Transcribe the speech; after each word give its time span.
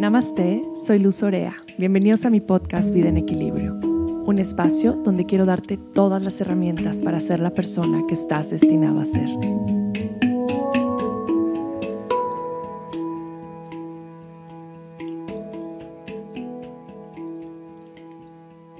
Namaste, 0.00 0.62
soy 0.82 0.98
Luz 0.98 1.22
Orea. 1.22 1.58
Bienvenidos 1.76 2.24
a 2.24 2.30
mi 2.30 2.40
podcast 2.40 2.90
Vida 2.90 3.10
en 3.10 3.18
Equilibrio, 3.18 3.74
un 3.74 4.38
espacio 4.38 4.94
donde 4.94 5.26
quiero 5.26 5.44
darte 5.44 5.76
todas 5.76 6.22
las 6.22 6.40
herramientas 6.40 7.02
para 7.02 7.20
ser 7.20 7.38
la 7.38 7.50
persona 7.50 8.02
que 8.08 8.14
estás 8.14 8.48
destinado 8.48 8.98
a 8.98 9.04
ser. 9.04 9.28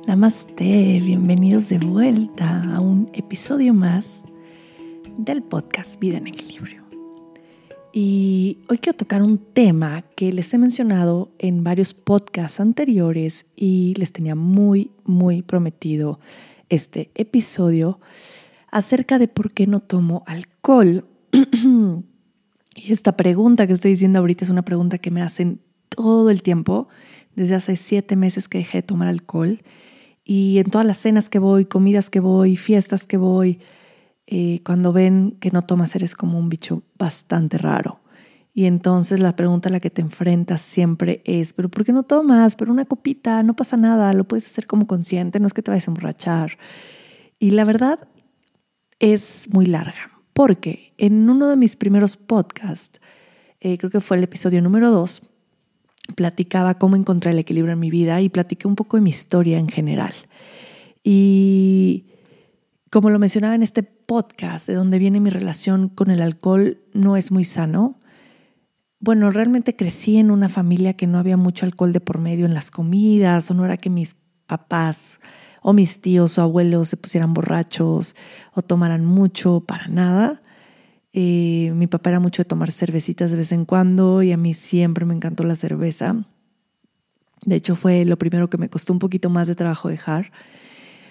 Namaste, 0.06 1.00
bienvenidos 1.04 1.68
de 1.68 1.80
vuelta 1.80 2.62
a 2.74 2.80
un 2.80 3.10
episodio 3.12 3.74
más 3.74 4.24
del 5.18 5.42
podcast 5.42 6.00
Vida 6.00 6.16
en 6.16 6.28
Equilibrio. 6.28 6.79
Y 7.92 8.58
hoy 8.68 8.78
quiero 8.78 8.96
tocar 8.96 9.22
un 9.22 9.38
tema 9.38 10.02
que 10.14 10.32
les 10.32 10.54
he 10.54 10.58
mencionado 10.58 11.32
en 11.38 11.64
varios 11.64 11.92
podcasts 11.92 12.60
anteriores 12.60 13.46
y 13.56 13.94
les 13.96 14.12
tenía 14.12 14.36
muy, 14.36 14.92
muy 15.04 15.42
prometido 15.42 16.20
este 16.68 17.10
episodio 17.16 17.98
acerca 18.70 19.18
de 19.18 19.26
por 19.26 19.50
qué 19.50 19.66
no 19.66 19.80
tomo 19.80 20.22
alcohol. 20.26 21.04
y 21.32 22.92
esta 22.92 23.16
pregunta 23.16 23.66
que 23.66 23.72
estoy 23.72 23.90
diciendo 23.90 24.20
ahorita 24.20 24.44
es 24.44 24.50
una 24.50 24.62
pregunta 24.64 24.98
que 24.98 25.10
me 25.10 25.22
hacen 25.22 25.60
todo 25.88 26.30
el 26.30 26.44
tiempo, 26.44 26.88
desde 27.34 27.56
hace 27.56 27.74
siete 27.74 28.14
meses 28.14 28.48
que 28.48 28.58
dejé 28.58 28.78
de 28.78 28.82
tomar 28.82 29.08
alcohol. 29.08 29.62
Y 30.24 30.58
en 30.58 30.70
todas 30.70 30.86
las 30.86 30.98
cenas 30.98 31.28
que 31.28 31.40
voy, 31.40 31.64
comidas 31.64 32.08
que 32.08 32.20
voy, 32.20 32.56
fiestas 32.56 33.08
que 33.08 33.16
voy, 33.16 33.58
eh, 34.32 34.60
cuando 34.64 34.92
ven 34.92 35.36
que 35.40 35.50
no 35.50 35.62
tomas 35.62 35.96
eres 35.96 36.14
como 36.14 36.38
un 36.38 36.48
bicho 36.48 36.84
bastante 36.96 37.58
raro. 37.58 37.98
Y 38.54 38.66
entonces 38.66 39.18
la 39.18 39.34
pregunta 39.34 39.68
a 39.68 39.72
la 39.72 39.80
que 39.80 39.90
te 39.90 40.02
enfrentas 40.02 40.60
siempre 40.60 41.20
es, 41.24 41.52
pero 41.52 41.68
¿por 41.68 41.84
qué 41.84 41.92
no 41.92 42.04
tomas? 42.04 42.54
Pero 42.54 42.70
una 42.70 42.84
copita, 42.84 43.42
no 43.42 43.56
pasa 43.56 43.76
nada, 43.76 44.12
lo 44.12 44.22
puedes 44.22 44.46
hacer 44.46 44.68
como 44.68 44.86
consciente, 44.86 45.40
no 45.40 45.48
es 45.48 45.52
que 45.52 45.62
te 45.62 45.72
vayas 45.72 45.88
a 45.88 45.90
emborrachar. 45.90 46.58
Y 47.40 47.50
la 47.50 47.64
verdad 47.64 48.06
es 49.00 49.48
muy 49.52 49.66
larga, 49.66 50.12
porque 50.32 50.92
en 50.96 51.28
uno 51.28 51.48
de 51.48 51.56
mis 51.56 51.74
primeros 51.74 52.16
podcasts, 52.16 53.00
eh, 53.60 53.78
creo 53.78 53.90
que 53.90 54.00
fue 54.00 54.16
el 54.16 54.22
episodio 54.22 54.62
número 54.62 54.92
dos, 54.92 55.22
platicaba 56.14 56.74
cómo 56.74 56.94
encontré 56.94 57.32
el 57.32 57.38
equilibrio 57.40 57.72
en 57.72 57.80
mi 57.80 57.90
vida 57.90 58.20
y 58.20 58.28
platiqué 58.28 58.68
un 58.68 58.76
poco 58.76 58.96
de 58.96 59.00
mi 59.00 59.10
historia 59.10 59.58
en 59.58 59.68
general. 59.68 60.14
Y 61.02 62.09
como 62.90 63.10
lo 63.10 63.18
mencionaba 63.20 63.54
en 63.54 63.62
este 63.62 63.84
podcast, 63.84 64.66
de 64.66 64.74
donde 64.74 64.98
viene 64.98 65.20
mi 65.20 65.30
relación 65.30 65.88
con 65.88 66.10
el 66.10 66.20
alcohol, 66.20 66.78
no 66.92 67.16
es 67.16 67.30
muy 67.30 67.44
sano. 67.44 68.00
Bueno, 68.98 69.30
realmente 69.30 69.76
crecí 69.76 70.18
en 70.18 70.30
una 70.30 70.48
familia 70.48 70.94
que 70.94 71.06
no 71.06 71.18
había 71.18 71.36
mucho 71.36 71.64
alcohol 71.64 71.92
de 71.92 72.00
por 72.00 72.18
medio 72.18 72.46
en 72.46 72.52
las 72.52 72.70
comidas, 72.70 73.50
o 73.50 73.54
no 73.54 73.64
era 73.64 73.76
que 73.76 73.90
mis 73.90 74.16
papás 74.46 75.20
o 75.62 75.72
mis 75.72 76.00
tíos 76.00 76.38
o 76.38 76.42
abuelos 76.42 76.88
se 76.88 76.96
pusieran 76.96 77.32
borrachos 77.32 78.16
o 78.54 78.62
tomaran 78.62 79.04
mucho, 79.04 79.60
para 79.60 79.88
nada. 79.88 80.42
Eh, 81.12 81.72
mi 81.74 81.86
papá 81.86 82.10
era 82.10 82.20
mucho 82.20 82.42
de 82.42 82.48
tomar 82.48 82.70
cervecitas 82.72 83.30
de 83.30 83.36
vez 83.36 83.52
en 83.52 83.64
cuando 83.64 84.22
y 84.22 84.32
a 84.32 84.36
mí 84.36 84.54
siempre 84.54 85.04
me 85.04 85.14
encantó 85.14 85.44
la 85.44 85.56
cerveza. 85.56 86.24
De 87.44 87.56
hecho, 87.56 87.76
fue 87.76 88.04
lo 88.04 88.18
primero 88.18 88.50
que 88.50 88.58
me 88.58 88.68
costó 88.68 88.92
un 88.92 88.98
poquito 88.98 89.30
más 89.30 89.48
de 89.48 89.54
trabajo 89.54 89.88
dejar. 89.88 90.32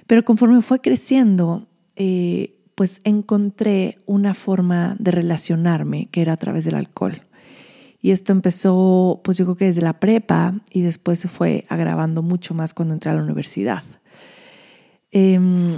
Pero 0.10 0.26
conforme 0.26 0.64
fue 0.64 0.82
creciendo, 0.82 1.68
eh, 1.96 2.58
pues 2.74 3.00
encontré 3.04 4.00
una 4.08 4.34
forma 4.34 4.96
de 4.98 5.12
relacionarme 5.12 6.08
que 6.08 6.24
era 6.24 6.34
a 6.34 6.38
través 6.38 6.66
del 6.66 6.74
alcohol. 6.74 7.28
Y 8.02 8.10
esto 8.10 8.32
empezó, 8.32 9.22
pues 9.24 9.38
yo 9.38 9.46
creo 9.46 9.56
que 9.56 9.66
desde 9.66 9.84
la 9.84 10.00
prepa 10.00 10.56
y 10.72 10.82
después 10.82 11.20
se 11.20 11.28
fue 11.28 11.68
agravando 11.70 12.24
mucho 12.24 12.56
más 12.56 12.74
cuando 12.74 12.96
entré 12.96 13.12
a 13.12 13.14
la 13.14 13.22
universidad. 13.22 13.84
Em, 15.12 15.78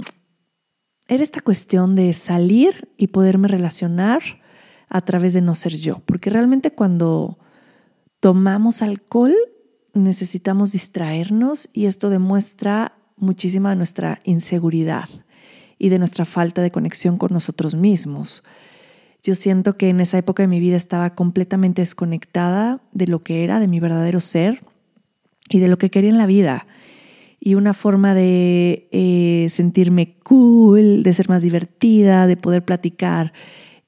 era 1.08 1.22
esta 1.22 1.42
cuestión 1.42 1.94
de 1.94 2.14
salir 2.14 2.88
y 2.96 3.08
poderme 3.08 3.48
relacionar 3.48 4.22
a 4.88 5.02
través 5.02 5.34
de 5.34 5.42
no 5.42 5.54
ser 5.54 5.76
yo, 5.76 6.00
porque 6.06 6.30
realmente 6.30 6.70
cuando 6.70 7.38
tomamos 8.18 8.80
alcohol 8.80 9.34
necesitamos 9.92 10.72
distraernos 10.72 11.68
y 11.74 11.84
esto 11.84 12.08
demuestra 12.08 12.96
muchísima 13.22 13.70
de 13.70 13.76
nuestra 13.76 14.20
inseguridad 14.24 15.08
y 15.78 15.88
de 15.88 15.98
nuestra 15.98 16.24
falta 16.24 16.60
de 16.60 16.70
conexión 16.70 17.16
con 17.16 17.32
nosotros 17.32 17.74
mismos. 17.74 18.42
Yo 19.22 19.34
siento 19.34 19.76
que 19.76 19.88
en 19.88 20.00
esa 20.00 20.18
época 20.18 20.42
de 20.42 20.48
mi 20.48 20.60
vida 20.60 20.76
estaba 20.76 21.14
completamente 21.14 21.82
desconectada 21.82 22.82
de 22.92 23.06
lo 23.06 23.22
que 23.22 23.44
era, 23.44 23.60
de 23.60 23.68
mi 23.68 23.78
verdadero 23.78 24.20
ser 24.20 24.64
y 25.48 25.60
de 25.60 25.68
lo 25.68 25.78
que 25.78 25.90
quería 25.90 26.10
en 26.10 26.18
la 26.18 26.26
vida. 26.26 26.66
Y 27.38 27.54
una 27.54 27.72
forma 27.72 28.14
de 28.14 28.88
eh, 28.90 29.46
sentirme 29.48 30.16
cool, 30.24 31.02
de 31.02 31.12
ser 31.12 31.28
más 31.28 31.42
divertida, 31.42 32.26
de 32.26 32.36
poder 32.36 32.64
platicar, 32.64 33.32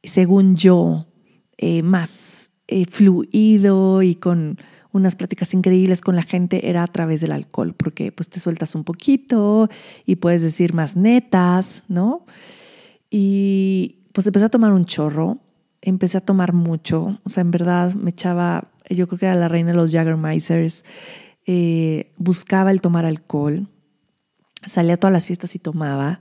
según 0.02 0.56
yo, 0.56 1.06
eh, 1.58 1.82
más 1.82 2.50
eh, 2.66 2.86
fluido 2.86 4.02
y 4.02 4.14
con 4.14 4.58
unas 4.94 5.16
pláticas 5.16 5.52
increíbles 5.54 6.00
con 6.00 6.14
la 6.14 6.22
gente 6.22 6.68
era 6.70 6.84
a 6.84 6.86
través 6.86 7.20
del 7.20 7.32
alcohol, 7.32 7.74
porque 7.76 8.12
pues 8.12 8.28
te 8.28 8.38
sueltas 8.38 8.76
un 8.76 8.84
poquito 8.84 9.68
y 10.06 10.16
puedes 10.16 10.40
decir 10.40 10.72
más 10.72 10.96
netas, 10.96 11.82
¿no? 11.88 12.24
Y 13.10 13.96
pues 14.12 14.26
empecé 14.28 14.46
a 14.46 14.50
tomar 14.50 14.72
un 14.72 14.86
chorro, 14.86 15.38
empecé 15.82 16.18
a 16.18 16.20
tomar 16.20 16.52
mucho, 16.52 17.18
o 17.24 17.28
sea, 17.28 17.40
en 17.40 17.50
verdad 17.50 17.92
me 17.94 18.10
echaba, 18.10 18.70
yo 18.88 19.08
creo 19.08 19.18
que 19.18 19.26
era 19.26 19.34
la 19.34 19.48
reina 19.48 19.72
de 19.72 19.76
los 19.76 19.90
Jaggermeisers, 19.90 20.84
eh, 21.44 22.12
buscaba 22.16 22.70
el 22.70 22.80
tomar 22.80 23.04
alcohol, 23.04 23.68
salía 24.62 24.94
a 24.94 24.96
todas 24.96 25.12
las 25.12 25.26
fiestas 25.26 25.56
y 25.56 25.58
tomaba. 25.58 26.20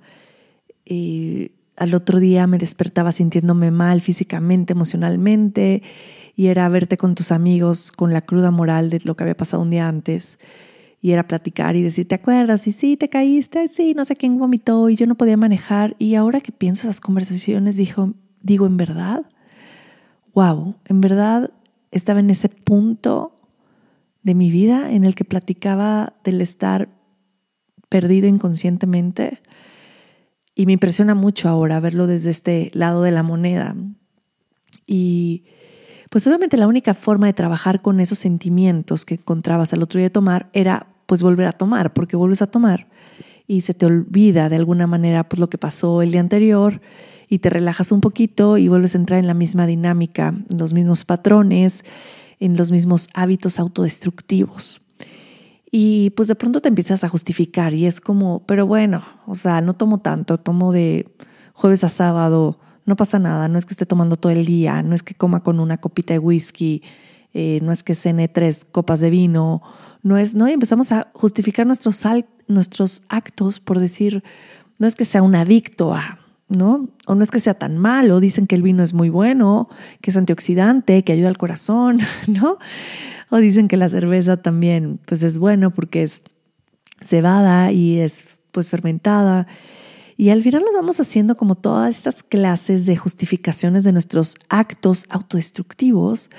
al 1.76 1.94
otro 1.94 2.20
día 2.20 2.48
me 2.48 2.58
despertaba 2.58 3.12
sintiéndome 3.12 3.70
mal 3.70 4.02
físicamente, 4.02 4.74
emocionalmente 4.74 5.84
y 6.36 6.48
era 6.48 6.68
verte 6.70 6.98
con 6.98 7.16
tus 7.16 7.32
amigos 7.32 7.92
con 7.92 8.14
la 8.14 8.22
cruda 8.22 8.52
moral 8.52 8.90
de 8.90 9.02
lo 9.04 9.16
que 9.16 9.24
había 9.24 9.38
pasado 9.38 9.62
un 9.64 9.70
día 9.70 9.88
antes 9.88 10.40
y 11.04 11.12
era 11.12 11.28
platicar 11.28 11.76
y 11.76 11.82
decir, 11.82 12.08
¿te 12.08 12.16
acuerdas? 12.16 12.66
Y 12.66 12.72
sí, 12.72 12.96
te 12.96 13.10
caíste, 13.10 13.68
sí, 13.68 13.94
no 13.94 14.06
sé 14.06 14.16
quién 14.16 14.40
vomitó 14.40 14.90
y 14.90 14.96
yo 14.96 15.06
no 15.06 15.16
podía 15.16 15.36
manejar. 15.36 15.98
Y 16.00 16.16
ahora 16.16 16.40
que 16.40 16.54
pienso 16.54 16.88
esas 16.88 17.02
conversaciones, 17.02 17.76
dijo, 17.76 18.14
digo, 18.42 18.66
¿en 18.66 18.78
verdad? 18.78 19.26
Wow, 20.34 20.76
en 20.86 21.02
verdad 21.02 21.52
estaba 21.92 22.22
en 22.22 22.30
ese 22.30 22.48
punto 22.48 23.36
de 24.22 24.34
mi 24.34 24.50
vida 24.50 24.94
en 24.94 25.04
el 25.04 25.14
que 25.14 25.26
platicaba 25.26 26.14
del 26.24 26.40
estar 26.40 26.88
perdido 27.90 28.30
inconscientemente. 28.30 29.42
Y 30.56 30.66
me 30.66 30.72
impresiona 30.72 31.16
mucho 31.16 31.50
ahora 31.50 31.82
verlo 31.82 32.08
desde 32.08 32.30
este 32.30 32.72
lado 32.74 33.02
de 33.02 33.12
la 33.12 33.24
moneda. 33.24 33.76
Y 34.88 35.44
pues 36.14 36.28
obviamente 36.28 36.58
la 36.58 36.68
única 36.68 36.94
forma 36.94 37.26
de 37.26 37.34
trabajar 37.34 37.82
con 37.82 38.00
esos 38.00 38.20
sentimientos 38.20 39.04
que 39.04 39.16
encontrabas 39.16 39.74
al 39.74 39.82
otro 39.82 39.98
día 39.98 40.10
de 40.10 40.12
tomar 40.12 40.48
era 40.54 40.86
pues 41.08 41.24
volver 41.24 41.48
a 41.48 41.54
tomar, 41.54 41.92
porque 41.94 42.16
vuelves 42.16 42.44
a 42.44 42.46
tomar 42.46 42.88
y 43.48 43.62
se 43.62 43.74
te 43.74 43.88
olvida 43.88 44.48
de 44.48 44.58
alguna 44.58 44.86
manera 44.86 45.28
pues 45.28 45.40
lo 45.40 45.50
que 45.50 45.58
pasó 45.58 46.04
el 46.04 46.12
día 46.12 46.22
anterior 46.22 46.82
y 47.30 47.40
te 47.40 47.50
relajas 47.50 47.92
un 47.92 48.00
poquito 48.00 48.60
y 48.60 48.68
vuelves 48.68 48.94
a 48.94 49.00
entrar 49.00 49.20
en 49.20 49.26
la 49.26 49.34
misma 49.34 49.66
dinámica, 49.66 50.36
en 50.52 50.56
los 50.60 50.72
mismos 50.72 51.04
patrones, 51.04 51.84
en 52.40 52.58
los 52.58 52.72
mismos 52.72 53.10
hábitos 53.16 53.60
autodestructivos. 53.60 54.82
Y 55.72 56.12
pues 56.12 56.28
de 56.28 56.36
pronto 56.36 56.62
te 56.62 56.70
empiezas 56.70 57.04
a 57.04 57.10
justificar 57.10 57.74
y 57.74 57.88
es 57.88 58.00
como, 58.00 58.46
pero 58.46 58.68
bueno, 58.68 59.04
o 59.26 59.34
sea, 59.34 59.62
no 59.62 59.74
tomo 59.74 59.98
tanto, 59.98 60.38
tomo 60.38 60.74
de 60.74 61.08
jueves 61.54 61.84
a 61.84 61.90
sábado, 61.90 62.60
no 62.86 62.96
pasa 62.96 63.20
nada, 63.20 63.48
no 63.48 63.58
es 63.58 63.66
que 63.66 63.74
esté 63.74 63.86
tomando 63.86 64.16
todo 64.16 64.32
el 64.32 64.46
día, 64.46 64.82
no 64.84 64.96
es 64.96 65.04
que 65.04 65.16
coma 65.16 65.44
con 65.44 65.60
una 65.60 65.78
copita 65.78 66.14
de 66.14 66.20
whisky, 66.20 66.82
eh, 67.34 67.60
no 67.64 67.72
es 67.72 67.84
que 67.84 67.96
cene 67.96 68.28
tres 68.28 68.66
copas 68.66 69.00
de 69.00 69.10
vino, 69.10 69.62
no 70.02 70.18
es, 70.18 70.36
¿no? 70.36 70.48
Y 70.48 70.52
empezamos 70.52 70.92
a 70.92 71.10
justificar 71.14 71.66
nuestros, 71.66 72.04
nuestros 72.48 73.04
actos 73.10 73.60
por 73.60 73.80
decir, 73.80 74.24
no 74.78 74.88
es 74.88 74.96
que 74.96 75.06
sea 75.06 75.22
un 75.22 75.36
adicto 75.36 75.94
a, 75.94 76.20
¿no? 76.50 76.90
O 77.08 77.16
no 77.16 77.24
es 77.24 77.32
que 77.32 77.40
sea 77.40 77.54
tan 77.54 77.78
malo, 77.78 78.20
dicen 78.20 78.48
que 78.48 78.56
el 78.56 78.62
vino 78.62 78.84
es 78.84 78.94
muy 78.94 79.10
bueno, 79.10 79.70
que 80.02 80.12
es 80.12 80.18
antioxidante, 80.18 81.04
que 81.04 81.14
ayuda 81.14 81.30
al 81.30 81.38
corazón, 81.38 82.00
¿no? 82.28 82.58
O 83.30 83.38
dicen 83.38 83.68
que 83.68 83.78
la 83.78 83.90
cerveza 83.90 84.38
también, 84.38 85.00
pues 85.06 85.24
es 85.24 85.38
bueno 85.38 85.72
porque 85.72 86.04
es 86.04 86.24
cebada 87.02 87.72
y 87.72 88.00
es 88.00 88.28
pues 88.52 88.70
fermentada. 88.70 89.48
Y 90.18 90.30
al 90.30 90.44
final 90.44 90.64
nos 90.64 90.76
vamos 90.76 91.00
haciendo 91.00 91.36
como 91.36 91.56
todas 91.56 91.96
estas 91.96 92.24
clases 92.24 92.86
de 92.86 92.96
justificaciones 92.98 93.84
de 93.84 93.92
nuestros 93.92 94.36
actos 94.50 95.06
autodestructivos 95.10 96.30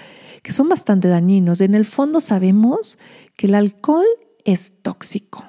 que 0.43 0.53
son 0.53 0.69
bastante 0.69 1.09
dañinos. 1.09 1.61
En 1.61 1.75
el 1.75 1.85
fondo 1.85 2.21
sabemos 2.21 2.99
que 3.37 3.47
el 3.47 3.55
alcohol 3.55 4.07
es 4.45 4.73
tóxico. 4.83 5.45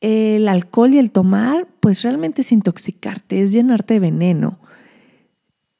El 0.00 0.48
alcohol 0.48 0.94
y 0.94 0.98
el 0.98 1.10
tomar, 1.10 1.68
pues 1.80 2.02
realmente 2.02 2.42
es 2.42 2.52
intoxicarte, 2.52 3.42
es 3.42 3.52
llenarte 3.52 3.94
de 3.94 4.00
veneno. 4.00 4.58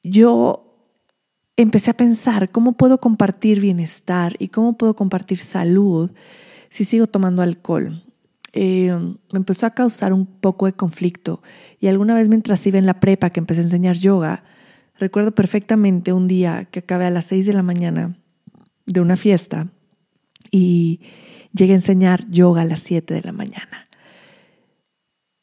Yo 0.02 0.72
empecé 1.56 1.90
a 1.90 1.96
pensar 1.96 2.50
cómo 2.50 2.72
puedo 2.72 2.98
compartir 2.98 3.60
bienestar 3.60 4.34
y 4.38 4.48
cómo 4.48 4.76
puedo 4.76 4.94
compartir 4.94 5.38
salud 5.38 6.10
si 6.68 6.84
sigo 6.84 7.06
tomando 7.06 7.42
alcohol. 7.42 8.02
Eh, 8.52 8.92
me 9.32 9.38
empezó 9.38 9.66
a 9.66 9.70
causar 9.70 10.12
un 10.12 10.26
poco 10.26 10.66
de 10.66 10.74
conflicto 10.74 11.42
y 11.80 11.86
alguna 11.86 12.14
vez 12.14 12.28
mientras 12.28 12.66
iba 12.66 12.78
en 12.78 12.84
la 12.84 13.00
prepa 13.00 13.30
que 13.30 13.40
empecé 13.40 13.60
a 13.60 13.64
enseñar 13.64 13.96
yoga, 13.96 14.44
recuerdo 14.98 15.34
perfectamente 15.34 16.12
un 16.12 16.28
día 16.28 16.66
que 16.70 16.80
acabé 16.80 17.06
a 17.06 17.10
las 17.10 17.24
6 17.26 17.46
de 17.46 17.52
la 17.54 17.62
mañana 17.62 18.18
de 18.84 19.00
una 19.00 19.16
fiesta 19.16 19.68
y 20.50 21.00
llegué 21.52 21.72
a 21.72 21.76
enseñar 21.76 22.28
yoga 22.28 22.62
a 22.62 22.66
las 22.66 22.80
7 22.80 23.14
de 23.14 23.22
la 23.22 23.32
mañana. 23.32 23.88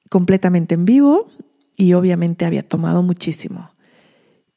Completamente 0.09 0.75
en 0.75 0.85
vivo 0.85 1.27
y 1.75 1.94
obviamente 1.94 2.45
había 2.45 2.67
tomado 2.67 3.01
muchísimo. 3.01 3.71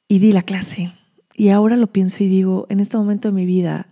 Y 0.08 0.18
di 0.18 0.32
la 0.32 0.42
clase. 0.42 0.92
Y 1.34 1.48
ahora 1.48 1.76
lo 1.76 1.86
pienso 1.86 2.22
y 2.24 2.28
digo, 2.28 2.66
en 2.68 2.80
este 2.80 2.96
momento 2.96 3.28
de 3.28 3.34
mi 3.34 3.46
vida, 3.46 3.88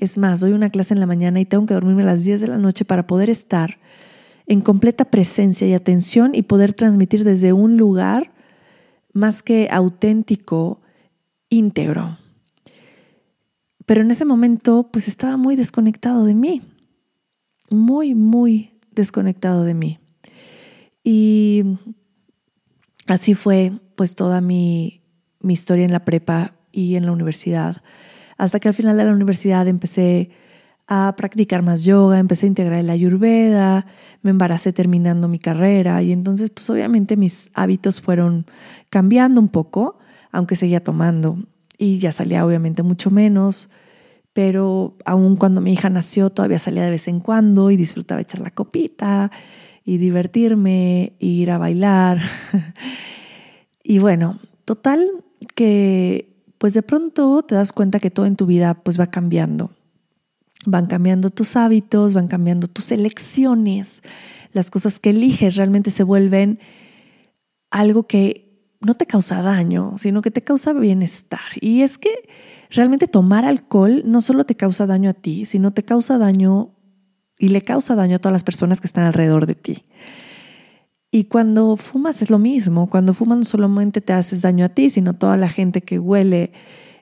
es 0.00 0.16
más, 0.16 0.40
doy 0.40 0.52
una 0.52 0.70
clase 0.70 0.94
en 0.94 1.00
la 1.00 1.06
mañana 1.06 1.40
y 1.40 1.44
tengo 1.44 1.66
que 1.66 1.74
dormirme 1.74 2.02
a 2.02 2.06
las 2.06 2.24
10 2.24 2.40
de 2.40 2.48
la 2.48 2.56
noche 2.56 2.84
para 2.86 3.06
poder 3.06 3.28
estar 3.28 3.78
en 4.46 4.62
completa 4.62 5.04
presencia 5.04 5.68
y 5.68 5.74
atención 5.74 6.34
y 6.34 6.42
poder 6.42 6.72
transmitir 6.72 7.22
desde 7.22 7.52
un 7.52 7.76
lugar 7.76 8.32
más 9.12 9.42
que 9.42 9.68
auténtico, 9.70 10.80
íntegro. 11.50 12.18
Pero 13.84 14.00
en 14.00 14.10
ese 14.10 14.24
momento, 14.24 14.88
pues 14.90 15.06
estaba 15.06 15.36
muy 15.36 15.54
desconectado 15.54 16.24
de 16.24 16.34
mí, 16.34 16.62
muy, 17.70 18.14
muy 18.14 18.72
desconectado 18.92 19.64
de 19.64 19.74
mí. 19.74 19.98
Y 21.04 21.62
así 23.06 23.34
fue 23.34 23.72
pues 23.96 24.14
toda 24.14 24.40
mi, 24.40 25.02
mi 25.40 25.52
historia 25.52 25.84
en 25.84 25.92
la 25.92 26.04
prepa 26.04 26.54
y 26.72 26.96
en 26.96 27.04
la 27.04 27.12
universidad. 27.12 27.82
Hasta 28.40 28.58
que 28.58 28.68
al 28.68 28.74
final 28.74 28.96
de 28.96 29.04
la 29.04 29.12
universidad 29.12 29.68
empecé 29.68 30.30
a 30.86 31.14
practicar 31.14 31.60
más 31.60 31.84
yoga, 31.84 32.18
empecé 32.18 32.46
a 32.46 32.48
integrar 32.48 32.82
la 32.82 32.94
ayurveda, 32.94 33.84
me 34.22 34.30
embaracé 34.30 34.72
terminando 34.72 35.28
mi 35.28 35.38
carrera 35.38 36.02
y 36.02 36.10
entonces 36.10 36.48
pues 36.48 36.70
obviamente 36.70 37.18
mis 37.18 37.50
hábitos 37.52 38.00
fueron 38.00 38.46
cambiando 38.88 39.42
un 39.42 39.48
poco, 39.48 39.98
aunque 40.32 40.56
seguía 40.56 40.82
tomando 40.82 41.36
y 41.76 41.98
ya 41.98 42.12
salía 42.12 42.46
obviamente 42.46 42.82
mucho 42.82 43.10
menos, 43.10 43.68
pero 44.32 44.96
aún 45.04 45.36
cuando 45.36 45.60
mi 45.60 45.74
hija 45.74 45.90
nació 45.90 46.30
todavía 46.30 46.58
salía 46.58 46.84
de 46.84 46.92
vez 46.92 47.08
en 47.08 47.20
cuando 47.20 47.70
y 47.70 47.76
disfrutaba 47.76 48.22
echar 48.22 48.40
la 48.40 48.52
copita 48.52 49.30
y 49.84 49.98
divertirme, 49.98 51.12
y 51.18 51.42
ir 51.42 51.50
a 51.50 51.58
bailar. 51.58 52.22
y 53.84 53.98
bueno, 53.98 54.38
total 54.64 55.06
que 55.54 56.29
pues 56.60 56.74
de 56.74 56.82
pronto 56.82 57.42
te 57.42 57.54
das 57.54 57.72
cuenta 57.72 58.00
que 58.00 58.10
todo 58.10 58.26
en 58.26 58.36
tu 58.36 58.44
vida 58.44 58.74
pues 58.74 59.00
va 59.00 59.06
cambiando. 59.06 59.70
Van 60.66 60.88
cambiando 60.88 61.30
tus 61.30 61.56
hábitos, 61.56 62.12
van 62.12 62.28
cambiando 62.28 62.68
tus 62.68 62.92
elecciones, 62.92 64.02
las 64.52 64.70
cosas 64.70 65.00
que 65.00 65.08
eliges 65.08 65.56
realmente 65.56 65.90
se 65.90 66.02
vuelven 66.02 66.58
algo 67.70 68.06
que 68.06 68.76
no 68.78 68.92
te 68.92 69.06
causa 69.06 69.40
daño, 69.40 69.94
sino 69.96 70.20
que 70.20 70.30
te 70.30 70.42
causa 70.42 70.74
bienestar. 70.74 71.40
Y 71.62 71.80
es 71.80 71.96
que 71.96 72.28
realmente 72.68 73.06
tomar 73.06 73.46
alcohol 73.46 74.02
no 74.04 74.20
solo 74.20 74.44
te 74.44 74.54
causa 74.54 74.86
daño 74.86 75.08
a 75.08 75.14
ti, 75.14 75.46
sino 75.46 75.72
te 75.72 75.82
causa 75.82 76.18
daño 76.18 76.74
y 77.38 77.48
le 77.48 77.62
causa 77.62 77.94
daño 77.94 78.16
a 78.16 78.18
todas 78.18 78.34
las 78.34 78.44
personas 78.44 78.82
que 78.82 78.86
están 78.86 79.04
alrededor 79.04 79.46
de 79.46 79.54
ti. 79.54 79.86
Y 81.10 81.24
cuando 81.24 81.76
fumas 81.76 82.22
es 82.22 82.30
lo 82.30 82.38
mismo, 82.38 82.88
cuando 82.88 83.14
fumas 83.14 83.38
no 83.38 83.44
solamente 83.44 84.00
te 84.00 84.12
haces 84.12 84.42
daño 84.42 84.64
a 84.64 84.68
ti, 84.68 84.90
sino 84.90 85.14
toda 85.14 85.36
la 85.36 85.48
gente 85.48 85.80
que 85.80 85.98
huele 85.98 86.52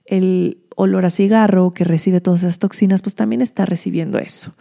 el 0.06 0.64
olor 0.76 1.04
a 1.04 1.10
cigarro, 1.10 1.74
que 1.74 1.84
recibe 1.84 2.20
todas 2.20 2.42
esas 2.42 2.58
toxinas, 2.58 3.02
pues 3.02 3.14
también 3.14 3.42
está 3.42 3.66
recibiendo 3.66 4.18
eso. 4.18 4.54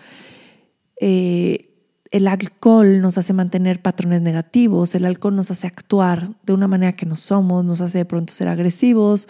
Eh, 0.99 1.69
el 2.11 2.27
alcohol 2.27 3.01
nos 3.01 3.17
hace 3.17 3.33
mantener 3.33 3.81
patrones 3.81 4.21
negativos, 4.21 4.95
el 4.95 5.05
alcohol 5.05 5.35
nos 5.35 5.51
hace 5.51 5.67
actuar 5.67 6.31
de 6.43 6.53
una 6.53 6.67
manera 6.67 6.93
que 6.93 7.05
no 7.05 7.15
somos, 7.15 7.63
nos 7.63 7.81
hace 7.81 7.99
de 7.99 8.05
pronto 8.05 8.33
ser 8.33 8.47
agresivos, 8.47 9.29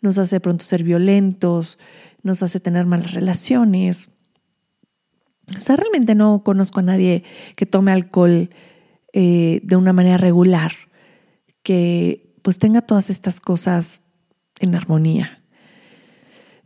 nos 0.00 0.18
hace 0.18 0.36
de 0.36 0.40
pronto 0.40 0.64
ser 0.64 0.82
violentos, 0.82 1.78
nos 2.22 2.42
hace 2.42 2.60
tener 2.60 2.86
malas 2.86 3.14
relaciones. 3.14 4.10
O 5.56 5.60
sea, 5.60 5.76
realmente 5.76 6.14
no 6.14 6.42
conozco 6.44 6.80
a 6.80 6.82
nadie 6.84 7.24
que 7.56 7.66
tome 7.66 7.92
alcohol 7.92 8.50
eh, 9.20 9.58
de 9.64 9.74
una 9.74 9.92
manera 9.92 10.16
regular, 10.16 10.70
que 11.64 12.36
pues 12.42 12.60
tenga 12.60 12.82
todas 12.82 13.10
estas 13.10 13.40
cosas 13.40 14.06
en 14.60 14.76
armonía. 14.76 15.42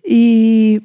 Y, 0.04 0.82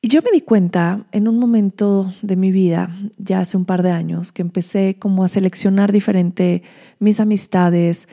y 0.00 0.08
yo 0.08 0.22
me 0.22 0.30
di 0.32 0.40
cuenta 0.40 1.04
en 1.12 1.28
un 1.28 1.38
momento 1.38 2.14
de 2.22 2.36
mi 2.36 2.50
vida, 2.50 2.96
ya 3.18 3.40
hace 3.40 3.58
un 3.58 3.66
par 3.66 3.82
de 3.82 3.90
años, 3.90 4.32
que 4.32 4.40
empecé 4.40 4.96
como 4.98 5.22
a 5.22 5.28
seleccionar 5.28 5.92
diferente 5.92 6.62
mis 6.98 7.20
amistades, 7.20 8.08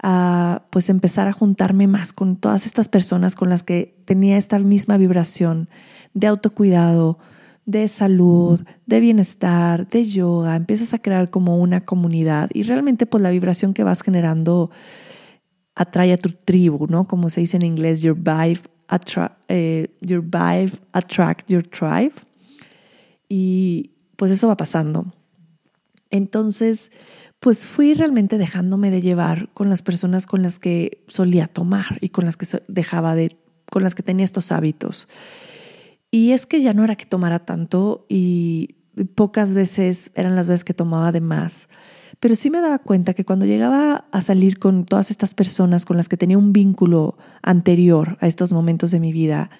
a 0.00 0.62
pues 0.70 0.90
empezar 0.90 1.26
a 1.26 1.32
juntarme 1.32 1.88
más 1.88 2.12
con 2.12 2.36
todas 2.36 2.66
estas 2.66 2.88
personas 2.88 3.34
con 3.34 3.50
las 3.50 3.64
que 3.64 3.96
tenía 4.04 4.36
esta 4.36 4.60
misma 4.60 4.96
vibración 4.96 5.68
de 6.14 6.28
autocuidado, 6.28 7.18
de 7.66 7.88
salud, 7.88 8.64
de 8.86 9.00
bienestar, 9.00 9.88
de 9.88 10.04
yoga, 10.04 10.54
empiezas 10.54 10.94
a 10.94 10.98
crear 10.98 11.30
como 11.30 11.58
una 11.58 11.84
comunidad 11.84 12.48
y 12.54 12.62
realmente 12.62 13.06
pues 13.06 13.22
la 13.22 13.30
vibración 13.30 13.74
que 13.74 13.82
vas 13.82 14.02
generando 14.02 14.70
atrae 15.74 16.12
a 16.12 16.16
tu 16.16 16.30
tribu, 16.30 16.86
¿no? 16.86 17.04
Como 17.04 17.28
se 17.28 17.40
dice 17.40 17.56
en 17.56 17.64
inglés, 17.64 18.00
your 18.00 18.16
vibe, 18.16 18.60
eh, 19.48 19.88
your 20.00 20.22
vibe 20.22 20.72
attract 20.92 21.50
your 21.50 21.66
tribe. 21.66 22.12
Y 23.28 23.90
pues 24.14 24.30
eso 24.30 24.46
va 24.46 24.56
pasando. 24.56 25.12
Entonces, 26.10 26.92
pues 27.40 27.66
fui 27.66 27.94
realmente 27.94 28.38
dejándome 28.38 28.90
de 28.92 29.02
llevar 29.02 29.50
con 29.52 29.68
las 29.68 29.82
personas 29.82 30.26
con 30.26 30.42
las 30.42 30.58
que 30.60 31.04
solía 31.08 31.48
tomar 31.48 31.98
y 32.00 32.10
con 32.10 32.24
las 32.24 32.36
que 32.36 32.46
dejaba 32.68 33.14
de, 33.16 33.36
con 33.70 33.82
las 33.82 33.94
que 33.96 34.04
tenía 34.04 34.24
estos 34.24 34.52
hábitos. 34.52 35.08
Y 36.16 36.32
es 36.32 36.46
que 36.46 36.62
ya 36.62 36.72
no 36.72 36.82
era 36.82 36.96
que 36.96 37.04
tomara 37.04 37.40
tanto 37.40 38.06
y 38.08 38.76
pocas 39.14 39.52
veces 39.52 40.12
eran 40.14 40.34
las 40.34 40.48
veces 40.48 40.64
que 40.64 40.72
tomaba 40.72 41.12
de 41.12 41.20
más. 41.20 41.68
Pero 42.20 42.34
sí 42.34 42.48
me 42.48 42.62
daba 42.62 42.78
cuenta 42.78 43.12
que 43.12 43.26
cuando 43.26 43.44
llegaba 43.44 44.06
a 44.10 44.22
salir 44.22 44.58
con 44.58 44.86
todas 44.86 45.10
estas 45.10 45.34
personas 45.34 45.84
con 45.84 45.98
las 45.98 46.08
que 46.08 46.16
tenía 46.16 46.38
un 46.38 46.54
vínculo 46.54 47.18
anterior 47.42 48.16
a 48.22 48.28
estos 48.28 48.50
momentos 48.50 48.92
de 48.92 48.98
mi 48.98 49.12
vida, 49.12 49.50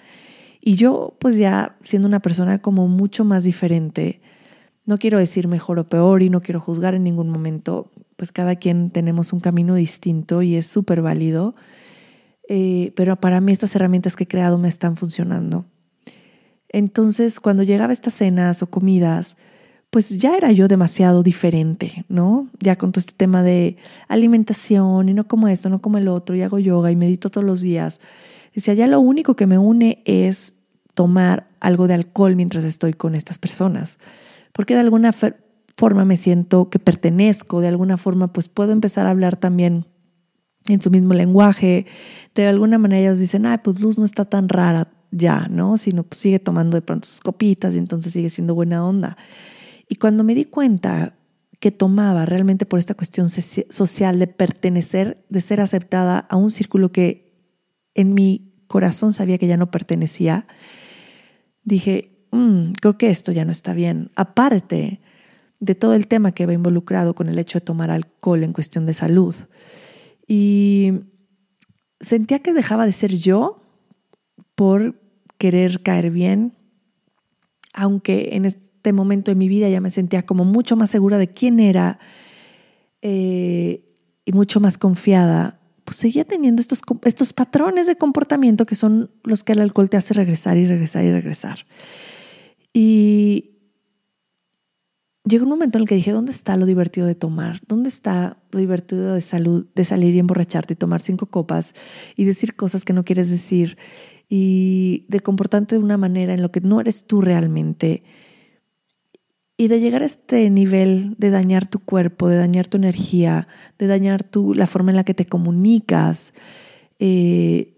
y 0.59 0.73
yo 0.73 1.15
pues 1.19 1.37
ya 1.37 1.77
siendo 1.83 2.07
una 2.07 2.21
persona 2.21 2.59
como 2.59 2.87
mucho 2.87 3.23
más 3.23 3.43
diferente, 3.43 4.19
no 4.87 4.97
quiero 4.97 5.19
decir 5.19 5.47
mejor 5.47 5.77
o 5.77 5.87
peor 5.87 6.23
y 6.23 6.31
no 6.31 6.41
quiero 6.41 6.59
juzgar 6.59 6.95
en 6.95 7.03
ningún 7.03 7.29
momento, 7.29 7.91
pues 8.15 8.31
cada 8.31 8.55
quien 8.55 8.89
tenemos 8.89 9.31
un 9.31 9.41
camino 9.41 9.75
distinto 9.75 10.41
y 10.41 10.55
es 10.55 10.65
súper 10.65 11.03
válido, 11.03 11.53
eh, 12.49 12.93
pero 12.95 13.15
para 13.17 13.41
mí 13.41 13.51
estas 13.51 13.75
herramientas 13.75 14.15
que 14.15 14.23
he 14.23 14.27
creado 14.27 14.57
me 14.57 14.69
están 14.69 14.97
funcionando. 14.97 15.67
Entonces, 16.69 17.39
cuando 17.39 17.63
llegaba 17.63 17.91
a 17.91 17.93
estas 17.93 18.13
cenas 18.13 18.61
o 18.61 18.67
comidas, 18.67 19.37
pues 19.89 20.17
ya 20.17 20.35
era 20.35 20.51
yo 20.51 20.67
demasiado 20.67 21.23
diferente, 21.23 22.05
¿no? 22.09 22.49
Ya 22.59 22.75
con 22.75 22.91
todo 22.91 22.99
este 22.99 23.13
tema 23.13 23.41
de 23.41 23.77
alimentación 24.07 25.07
y 25.09 25.13
no 25.13 25.27
como 25.27 25.47
esto, 25.47 25.69
no 25.69 25.81
como 25.81 25.97
el 25.97 26.07
otro, 26.07 26.35
y 26.35 26.41
hago 26.41 26.59
yoga 26.59 26.91
y 26.91 26.95
medito 26.95 27.29
todos 27.29 27.45
los 27.45 27.61
días. 27.61 28.01
Decía, 28.53 28.73
ya 28.73 28.87
lo 28.87 28.99
único 28.99 29.35
que 29.35 29.47
me 29.47 29.57
une 29.57 30.01
es 30.05 30.53
tomar 30.93 31.47
algo 31.59 31.87
de 31.87 31.93
alcohol 31.93 32.35
mientras 32.35 32.63
estoy 32.63 32.93
con 32.93 33.15
estas 33.15 33.37
personas, 33.37 33.97
porque 34.51 34.73
de 34.73 34.81
alguna 34.81 35.13
forma 35.77 36.05
me 36.05 36.17
siento 36.17 36.69
que 36.69 36.79
pertenezco, 36.79 37.61
de 37.61 37.67
alguna 37.67 37.97
forma 37.97 38.33
pues 38.33 38.49
puedo 38.49 38.71
empezar 38.71 39.05
a 39.05 39.11
hablar 39.11 39.37
también 39.37 39.85
en 40.65 40.81
su 40.81 40.89
mismo 40.89 41.13
lenguaje, 41.13 41.85
de 42.35 42.47
alguna 42.47 42.77
manera 42.77 43.01
ellos 43.01 43.19
dicen, 43.19 43.45
ay, 43.45 43.59
pues 43.63 43.79
Luz 43.79 43.97
no 43.97 44.05
está 44.05 44.25
tan 44.25 44.49
rara, 44.49 44.89
ya, 45.11 45.47
¿no? 45.49 45.77
Sino 45.77 46.03
pues 46.03 46.19
sigue 46.19 46.39
tomando 46.39 46.75
de 46.75 46.81
pronto 46.81 47.07
sus 47.07 47.21
copitas 47.21 47.75
y 47.75 47.77
entonces 47.77 48.13
sigue 48.13 48.29
siendo 48.29 48.55
buena 48.55 48.85
onda. 48.85 49.17
Y 49.87 49.95
cuando 49.95 50.23
me 50.23 50.35
di 50.35 50.45
cuenta 50.45 51.15
que 51.59 51.71
tomaba 51.71 52.25
realmente 52.25 52.65
por 52.65 52.79
esta 52.79 52.93
cuestión 52.93 53.29
social 53.29 54.19
de 54.19 54.27
pertenecer, 54.27 55.25
de 55.29 55.41
ser 55.41 55.61
aceptada 55.61 56.19
a 56.19 56.35
un 56.35 56.51
círculo 56.51 56.91
que 56.91 57.33
en 57.95 58.13
mi 58.13 58.53
corazón 58.67 59.13
sabía 59.13 59.37
que 59.37 59.47
ya 59.47 59.57
no 59.57 59.71
pertenecía, 59.71 60.45
dije, 61.63 62.27
mm, 62.31 62.73
creo 62.73 62.97
que 62.97 63.09
esto 63.09 63.31
ya 63.31 63.45
no 63.45 63.51
está 63.51 63.73
bien. 63.73 64.11
Aparte 64.15 65.01
de 65.59 65.75
todo 65.75 65.93
el 65.95 66.07
tema 66.07 66.33
que 66.33 66.45
va 66.45 66.53
involucrado 66.53 67.15
con 67.15 67.29
el 67.29 67.39
hecho 67.39 67.59
de 67.59 67.65
tomar 67.65 67.89
alcohol 67.89 68.43
en 68.43 68.53
cuestión 68.53 68.85
de 68.85 68.93
salud. 68.93 69.35
Y 70.27 70.91
sentía 71.99 72.39
que 72.39 72.53
dejaba 72.53 72.85
de 72.85 72.91
ser 72.91 73.15
yo 73.15 73.66
por 74.57 74.99
querer 75.37 75.83
caer 75.83 76.09
bien, 76.09 76.57
aunque 77.73 78.29
en 78.31 78.45
este 78.45 78.91
momento 78.91 79.29
de 79.29 79.35
mi 79.35 79.47
vida 79.47 79.69
ya 79.69 79.79
me 79.79 79.91
sentía 79.91 80.25
como 80.25 80.45
mucho 80.45 80.75
más 80.75 80.89
segura 80.89 81.19
de 81.19 81.27
quién 81.27 81.59
era 81.59 81.99
eh, 83.03 83.85
y 84.25 84.31
mucho 84.31 84.59
más 84.59 84.79
confiada, 84.79 85.59
pues 85.85 85.97
seguía 85.97 86.25
teniendo 86.25 86.59
estos, 86.59 86.81
estos 87.03 87.33
patrones 87.33 87.85
de 87.85 87.97
comportamiento 87.97 88.65
que 88.65 88.73
son 88.73 89.11
los 89.23 89.43
que 89.43 89.53
el 89.53 89.61
alcohol 89.61 89.91
te 89.91 89.97
hace 89.97 90.15
regresar 90.15 90.57
y 90.57 90.65
regresar 90.65 91.05
y 91.05 91.11
regresar. 91.11 91.59
Y 92.73 93.51
llegó 95.23 95.43
un 95.43 95.51
momento 95.51 95.77
en 95.77 95.83
el 95.83 95.87
que 95.87 95.93
dije, 95.93 96.11
¿dónde 96.11 96.31
está 96.31 96.57
lo 96.57 96.65
divertido 96.65 97.05
de 97.05 97.13
tomar? 97.13 97.61
¿Dónde 97.67 97.89
está 97.89 98.37
lo 98.49 98.59
divertido 98.59 99.13
de 99.13 99.21
salud, 99.21 99.67
de 99.75 99.83
salir 99.83 100.15
y 100.15 100.19
emborracharte 100.19 100.73
y 100.73 100.77
tomar 100.77 101.03
cinco 101.03 101.27
copas 101.27 101.75
y 102.15 102.25
decir 102.25 102.55
cosas 102.55 102.83
que 102.83 102.93
no 102.93 103.05
quieres 103.05 103.29
decir 103.29 103.77
y 104.29 105.05
de 105.07 105.19
comportarte 105.19 105.75
de 105.75 105.83
una 105.83 105.97
manera 105.97 106.33
en 106.33 106.41
lo 106.41 106.51
que 106.51 106.61
no 106.61 106.81
eres 106.81 107.05
tú 107.05 107.21
realmente? 107.21 108.03
Y 109.57 109.69
de 109.69 109.79
llegar 109.79 110.03
a 110.03 110.05
este 110.05 110.49
nivel 110.49 111.15
de 111.17 111.31
dañar 111.31 111.67
tu 111.67 111.79
cuerpo, 111.79 112.29
de 112.29 112.37
dañar 112.37 112.67
tu 112.67 112.77
energía, 112.77 113.47
de 113.79 113.87
dañar 113.87 114.23
tu, 114.23 114.53
la 114.53 114.67
forma 114.67 114.91
en 114.91 114.97
la 114.97 115.03
que 115.03 115.13
te 115.15 115.25
comunicas, 115.25 116.33
eh, 116.99 117.73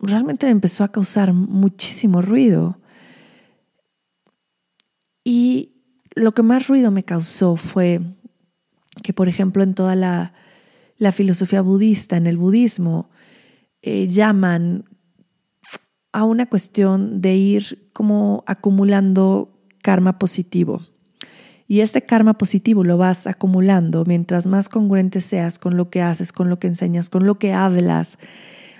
realmente 0.00 0.46
me 0.46 0.52
empezó 0.52 0.84
a 0.84 0.92
causar 0.92 1.32
muchísimo 1.32 2.20
ruido. 2.20 2.78
Y 5.24 5.72
lo 6.14 6.34
que 6.34 6.42
más 6.42 6.68
ruido 6.68 6.90
me 6.90 7.04
causó 7.04 7.56
fue 7.56 8.00
que, 9.02 9.12
por 9.12 9.28
ejemplo, 9.28 9.62
en 9.62 9.74
toda 9.74 9.94
la, 9.94 10.34
filosofía 11.12 11.62
budista, 11.62 12.16
en 12.16 12.26
el 12.26 12.36
budismo, 12.36 13.10
eh, 13.82 14.08
llaman 14.08 14.84
a 16.12 16.24
una 16.24 16.46
cuestión 16.46 17.20
de 17.20 17.34
ir 17.34 17.90
como 17.92 18.44
acumulando 18.46 19.58
karma 19.82 20.18
positivo. 20.18 20.82
Y 21.66 21.80
este 21.80 22.02
karma 22.02 22.36
positivo 22.36 22.84
lo 22.84 22.98
vas 22.98 23.26
acumulando 23.26 24.04
mientras 24.04 24.46
más 24.46 24.68
congruente 24.68 25.20
seas 25.20 25.58
con 25.58 25.76
lo 25.76 25.90
que 25.90 26.02
haces, 26.02 26.32
con 26.32 26.50
lo 26.50 26.58
que 26.58 26.66
enseñas, 26.66 27.08
con 27.08 27.26
lo 27.26 27.38
que 27.38 27.52
hablas, 27.52 28.18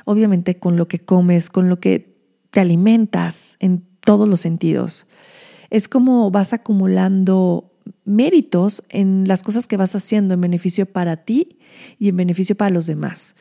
obviamente 0.04 0.58
con 0.58 0.76
lo 0.76 0.88
que 0.88 0.98
comes, 0.98 1.48
con 1.48 1.68
lo 1.68 1.80
que 1.80 2.14
te 2.50 2.60
alimentas 2.60 3.56
en 3.60 3.84
todos 4.04 4.28
los 4.28 4.40
sentidos. 4.40 5.06
Es 5.70 5.88
como 5.88 6.30
vas 6.30 6.52
acumulando 6.52 7.72
méritos 8.04 8.82
en 8.90 9.26
las 9.26 9.42
cosas 9.42 9.66
que 9.66 9.78
vas 9.78 9.94
haciendo 9.94 10.34
en 10.34 10.42
beneficio 10.42 10.86
para 10.86 11.24
ti 11.24 11.58
y 11.98 12.08
en 12.08 12.16
beneficio 12.16 12.56
para 12.56 12.70
los 12.70 12.86
demás. 12.86 13.34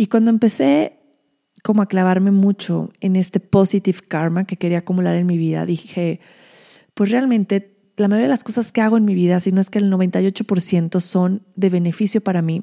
Y 0.00 0.06
cuando 0.06 0.30
empecé 0.30 0.94
como 1.62 1.82
a 1.82 1.86
clavarme 1.86 2.30
mucho 2.30 2.90
en 3.02 3.16
este 3.16 3.38
positive 3.38 3.98
karma 4.08 4.44
que 4.44 4.56
quería 4.56 4.78
acumular 4.78 5.14
en 5.14 5.26
mi 5.26 5.36
vida, 5.36 5.66
dije, 5.66 6.20
pues 6.94 7.10
realmente 7.10 7.76
la 7.98 8.08
mayoría 8.08 8.28
de 8.28 8.30
las 8.30 8.42
cosas 8.42 8.72
que 8.72 8.80
hago 8.80 8.96
en 8.96 9.04
mi 9.04 9.12
vida, 9.12 9.40
si 9.40 9.52
no 9.52 9.60
es 9.60 9.68
que 9.68 9.78
el 9.78 9.92
98% 9.92 11.00
son 11.00 11.42
de 11.54 11.68
beneficio 11.68 12.22
para 12.22 12.40
mí. 12.40 12.62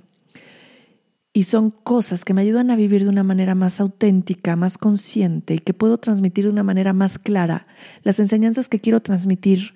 Y 1.32 1.44
son 1.44 1.70
cosas 1.70 2.26
que 2.26 2.34
me 2.34 2.42
ayudan 2.42 2.72
a 2.72 2.76
vivir 2.76 3.04
de 3.04 3.10
una 3.10 3.22
manera 3.22 3.54
más 3.54 3.80
auténtica, 3.80 4.56
más 4.56 4.80
consciente 4.80 5.54
y 5.54 5.60
que 5.60 5.76
puedo 5.76 6.00
transmitir 6.00 6.46
de 6.46 6.50
una 6.50 6.64
manera 6.64 6.94
más 6.94 7.20
clara 7.20 7.68
las 8.02 8.20
enseñanzas 8.20 8.68
que 8.68 8.82
quiero 8.82 9.00
transmitir 9.00 9.76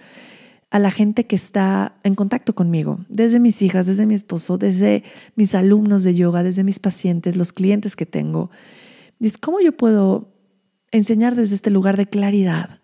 a 0.71 0.79
la 0.79 0.89
gente 0.89 1.27
que 1.27 1.35
está 1.35 1.95
en 2.03 2.15
contacto 2.15 2.55
conmigo, 2.55 2.99
desde 3.09 3.41
mis 3.41 3.61
hijas, 3.61 3.87
desde 3.87 4.05
mi 4.05 4.15
esposo, 4.15 4.57
desde 4.57 5.03
mis 5.35 5.53
alumnos 5.53 6.03
de 6.03 6.15
yoga, 6.15 6.43
desde 6.43 6.63
mis 6.63 6.79
pacientes, 6.79 7.35
los 7.35 7.51
clientes 7.51 7.97
que 7.97 8.05
tengo. 8.05 8.49
Es 9.19 9.37
cómo 9.37 9.59
yo 9.59 9.73
puedo 9.73 10.33
enseñar 10.91 11.35
desde 11.35 11.55
este 11.55 11.71
lugar 11.71 11.97
de 11.97 12.05
claridad, 12.05 12.79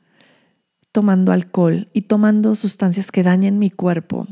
tomando 0.91 1.32
alcohol 1.32 1.88
y 1.94 2.01
tomando 2.03 2.56
sustancias 2.56 3.10
que 3.10 3.24
dañen 3.24 3.58
mi 3.58 3.72
cuerpo 3.72 4.27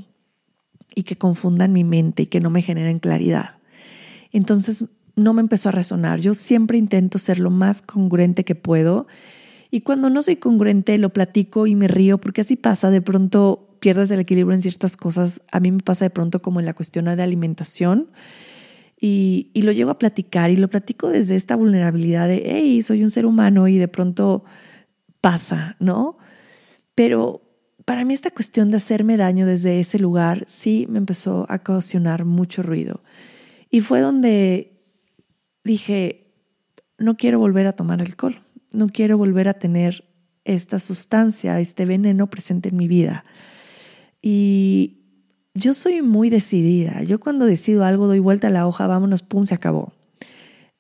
y 0.94 1.04
que 1.04 1.18
confundan 1.18 1.72
mi 1.72 1.86
mente 1.86 2.24
y 2.24 2.26
que 2.26 2.42
no 2.42 2.50
me 2.50 2.62
generen 2.62 3.00
claridad. 3.00 3.56
Entonces 4.34 4.84
no 5.16 5.34
me 5.34 5.40
empezó 5.40 5.70
a 5.70 5.72
resonar. 5.72 6.20
Yo 6.20 6.34
siempre 6.34 6.78
intento 6.78 7.20
ser 7.20 7.40
lo 7.40 7.52
más 7.52 7.82
congruente 7.82 8.44
que 8.44 8.56
puedo 8.56 9.08
y 9.76 9.82
cuando 9.82 10.10
no 10.10 10.22
soy 10.22 10.38
congruente 10.38 10.98
lo 10.98 11.10
platico 11.10 11.68
y 11.68 11.76
me 11.76 11.90
río 11.90 12.18
porque 12.18 12.40
así 12.40 12.56
pasa, 12.56 12.90
de 12.92 13.02
pronto 13.02 13.76
pierdes 13.82 14.10
el 14.10 14.22
equilibrio 14.22 14.56
en 14.56 14.62
ciertas 14.62 14.96
cosas. 14.96 15.42
A 15.52 15.60
mí 15.60 15.70
me 15.70 15.80
pasa 15.80 16.06
de 16.06 16.12
pronto 16.12 16.40
como 16.40 16.62
en 16.62 16.66
la 16.66 16.74
cuestión 16.74 17.04
de 17.04 17.22
alimentación. 17.22 18.08
Y, 18.98 19.52
y, 19.54 19.64
lo 19.64 19.74
llevo 19.74 19.92
a 19.92 20.00
platicar 20.00 20.50
y 20.50 20.56
lo 20.56 20.70
platico 20.70 21.10
desde 21.10 21.36
esta 21.36 21.58
vulnerabilidad 21.58 22.30
de, 22.30 22.44
hey, 22.46 22.82
soy 22.84 23.04
un 23.04 23.10
ser 23.10 23.26
humano 23.26 23.68
y 23.68 23.78
de 23.78 23.90
pronto 23.90 24.46
pasa, 25.20 25.76
¿no? 25.82 26.20
Pero 26.96 27.42
para 27.84 28.06
mí 28.06 28.14
esta 28.14 28.32
cuestión 28.32 28.72
de 28.72 28.78
hacerme 28.78 29.18
daño 29.18 29.46
desde 29.46 29.82
ese 29.82 30.00
lugar 30.00 30.46
sí 30.48 30.88
me 30.90 31.00
empezó 31.00 31.46
a 31.50 31.56
ocasionar 31.56 32.24
mucho 32.24 32.64
ruido. 32.64 33.04
Y 33.70 33.82
fue 33.82 34.00
donde 34.00 34.72
dije, 35.66 36.32
no 36.98 37.18
quiero 37.18 37.40
volver 37.40 37.68
a 37.68 37.74
tomar 37.74 38.00
alcohol, 38.00 38.40
no 38.74 38.88
quiero 38.88 39.18
volver 39.18 39.50
a 39.50 39.56
tener 39.56 40.06
esta 40.44 40.80
sustancia, 40.80 41.60
este 41.60 41.86
veneno 41.86 42.30
presente 42.30 42.70
en 42.70 42.78
mi 42.78 42.88
vida. 42.88 43.26
Y 44.22 45.00
yo 45.56 45.74
soy 45.74 46.02
muy 46.02 46.30
decidida. 46.30 47.04
Yo 47.04 47.20
cuando 47.20 47.46
decido 47.46 47.86
algo 47.86 48.08
doy 48.08 48.20
vuelta 48.20 48.48
a 48.48 48.52
la 48.52 48.68
hoja, 48.68 48.88
vámonos, 48.88 49.24
pum, 49.24 49.46
se 49.46 49.56
acabó. 49.56 49.94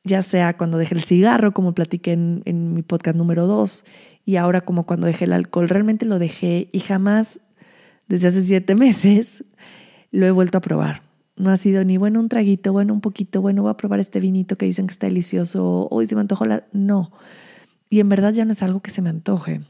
Ya 0.04 0.22
sea 0.22 0.56
cuando 0.58 0.77
dejé 0.77 0.96
el 0.96 1.01
cigarro, 1.01 1.54
como 1.54 1.74
platiqué 1.74 2.12
en, 2.12 2.74
mi 2.74 2.84
podcast 2.84 3.18
número 3.18 3.48
dos, 3.48 3.86
y 4.25 4.36
ahora 4.36 4.62
como 4.62 4.86
cuando 4.86 5.08
dejé 5.08 5.25
el 5.25 5.34
alcohol, 5.34 5.70
realmente 5.70 6.06
lo 6.06 6.20
dejé 6.20 6.70
y 6.72 6.80
jamás, 6.80 7.39
desde 8.08 8.27
hace 8.27 8.44
siete 8.44 8.75
meses, 8.75 9.46
lo 10.12 10.25
he 10.27 10.32
vuelto 10.32 10.58
a 10.58 10.62
probar. 10.62 11.01
No 11.38 11.50
ha 11.50 11.58
sido 11.58 11.84
ni 11.84 11.98
bueno 11.98 12.20
un 12.20 12.30
traguito, 12.30 12.72
bueno 12.72 12.94
un 12.94 13.01
poquito, 13.01 13.42
bueno 13.42 13.63
voy 13.63 13.72
a 13.72 13.77
probar 13.77 14.00
este 14.00 14.20
vinito 14.20 14.58
que 14.58 14.65
dicen 14.65 14.88
que 14.88 14.92
está 14.92 15.08
delicioso, 15.08 15.88
hoy 15.89 16.06
se 16.06 16.15
me 16.15 16.22
antojó 16.22 16.46
la... 16.46 16.65
No. 16.72 17.12
Y 17.89 18.00
en 18.00 18.10
verdad 18.10 18.34
ya 18.34 18.46
no 18.46 18.51
es 18.51 18.63
algo 18.63 18.82
que 18.82 18.92
se 18.92 19.01
me 19.01 19.10
antoje. 19.10 19.62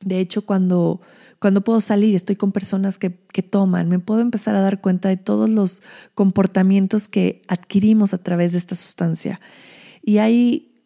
De 0.00 0.20
hecho, 0.20 0.44
cuando, 0.44 1.00
cuando 1.38 1.62
puedo 1.62 1.80
salir, 1.80 2.14
estoy 2.14 2.36
con 2.36 2.52
personas 2.52 2.98
que, 2.98 3.14
que 3.32 3.42
toman, 3.42 3.88
me 3.88 3.98
puedo 3.98 4.20
empezar 4.20 4.54
a 4.54 4.60
dar 4.60 4.80
cuenta 4.80 5.08
de 5.08 5.16
todos 5.16 5.48
los 5.48 5.82
comportamientos 6.14 7.08
que 7.08 7.42
adquirimos 7.48 8.14
a 8.14 8.18
través 8.18 8.52
de 8.52 8.58
esta 8.58 8.74
sustancia. 8.74 9.40
Y 10.02 10.18
hay, 10.18 10.82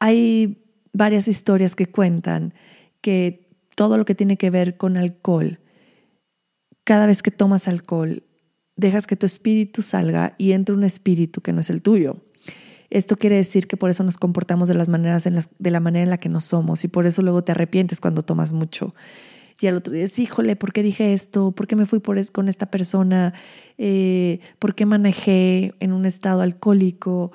hay 0.00 0.64
varias 0.92 1.28
historias 1.28 1.76
que 1.76 1.86
cuentan 1.86 2.54
que 3.00 3.48
todo 3.74 3.96
lo 3.96 4.04
que 4.04 4.14
tiene 4.14 4.36
que 4.36 4.50
ver 4.50 4.76
con 4.76 4.96
alcohol, 4.96 5.58
cada 6.84 7.06
vez 7.06 7.22
que 7.22 7.30
tomas 7.30 7.68
alcohol, 7.68 8.24
dejas 8.76 9.06
que 9.06 9.16
tu 9.16 9.26
espíritu 9.26 9.82
salga 9.82 10.34
y 10.38 10.52
entre 10.52 10.74
un 10.74 10.84
espíritu 10.84 11.40
que 11.40 11.52
no 11.52 11.60
es 11.60 11.70
el 11.70 11.82
tuyo. 11.82 12.16
Esto 12.92 13.16
quiere 13.16 13.36
decir 13.36 13.66
que 13.66 13.76
por 13.76 13.90
eso 13.90 14.04
nos 14.04 14.18
comportamos 14.18 14.68
de, 14.68 14.74
las 14.74 14.88
maneras 14.88 15.26
en 15.26 15.34
las, 15.34 15.48
de 15.58 15.70
la 15.70 15.80
manera 15.80 16.04
en 16.04 16.10
la 16.10 16.18
que 16.18 16.28
no 16.28 16.40
somos 16.40 16.84
y 16.84 16.88
por 16.88 17.06
eso 17.06 17.22
luego 17.22 17.42
te 17.42 17.52
arrepientes 17.52 18.00
cuando 18.00 18.22
tomas 18.22 18.52
mucho. 18.52 18.94
Y 19.60 19.66
al 19.66 19.76
otro 19.76 19.92
día 19.92 20.02
dices, 20.02 20.18
híjole, 20.18 20.56
¿por 20.56 20.72
qué 20.72 20.82
dije 20.82 21.12
esto? 21.12 21.52
¿Por 21.52 21.66
qué 21.66 21.76
me 21.76 21.86
fui 21.86 22.00
por 22.00 22.18
con 22.32 22.48
esta 22.48 22.66
persona? 22.66 23.32
Eh, 23.78 24.40
¿Por 24.58 24.74
qué 24.74 24.86
manejé 24.86 25.74
en 25.80 25.92
un 25.92 26.04
estado 26.04 26.42
alcohólico? 26.42 27.32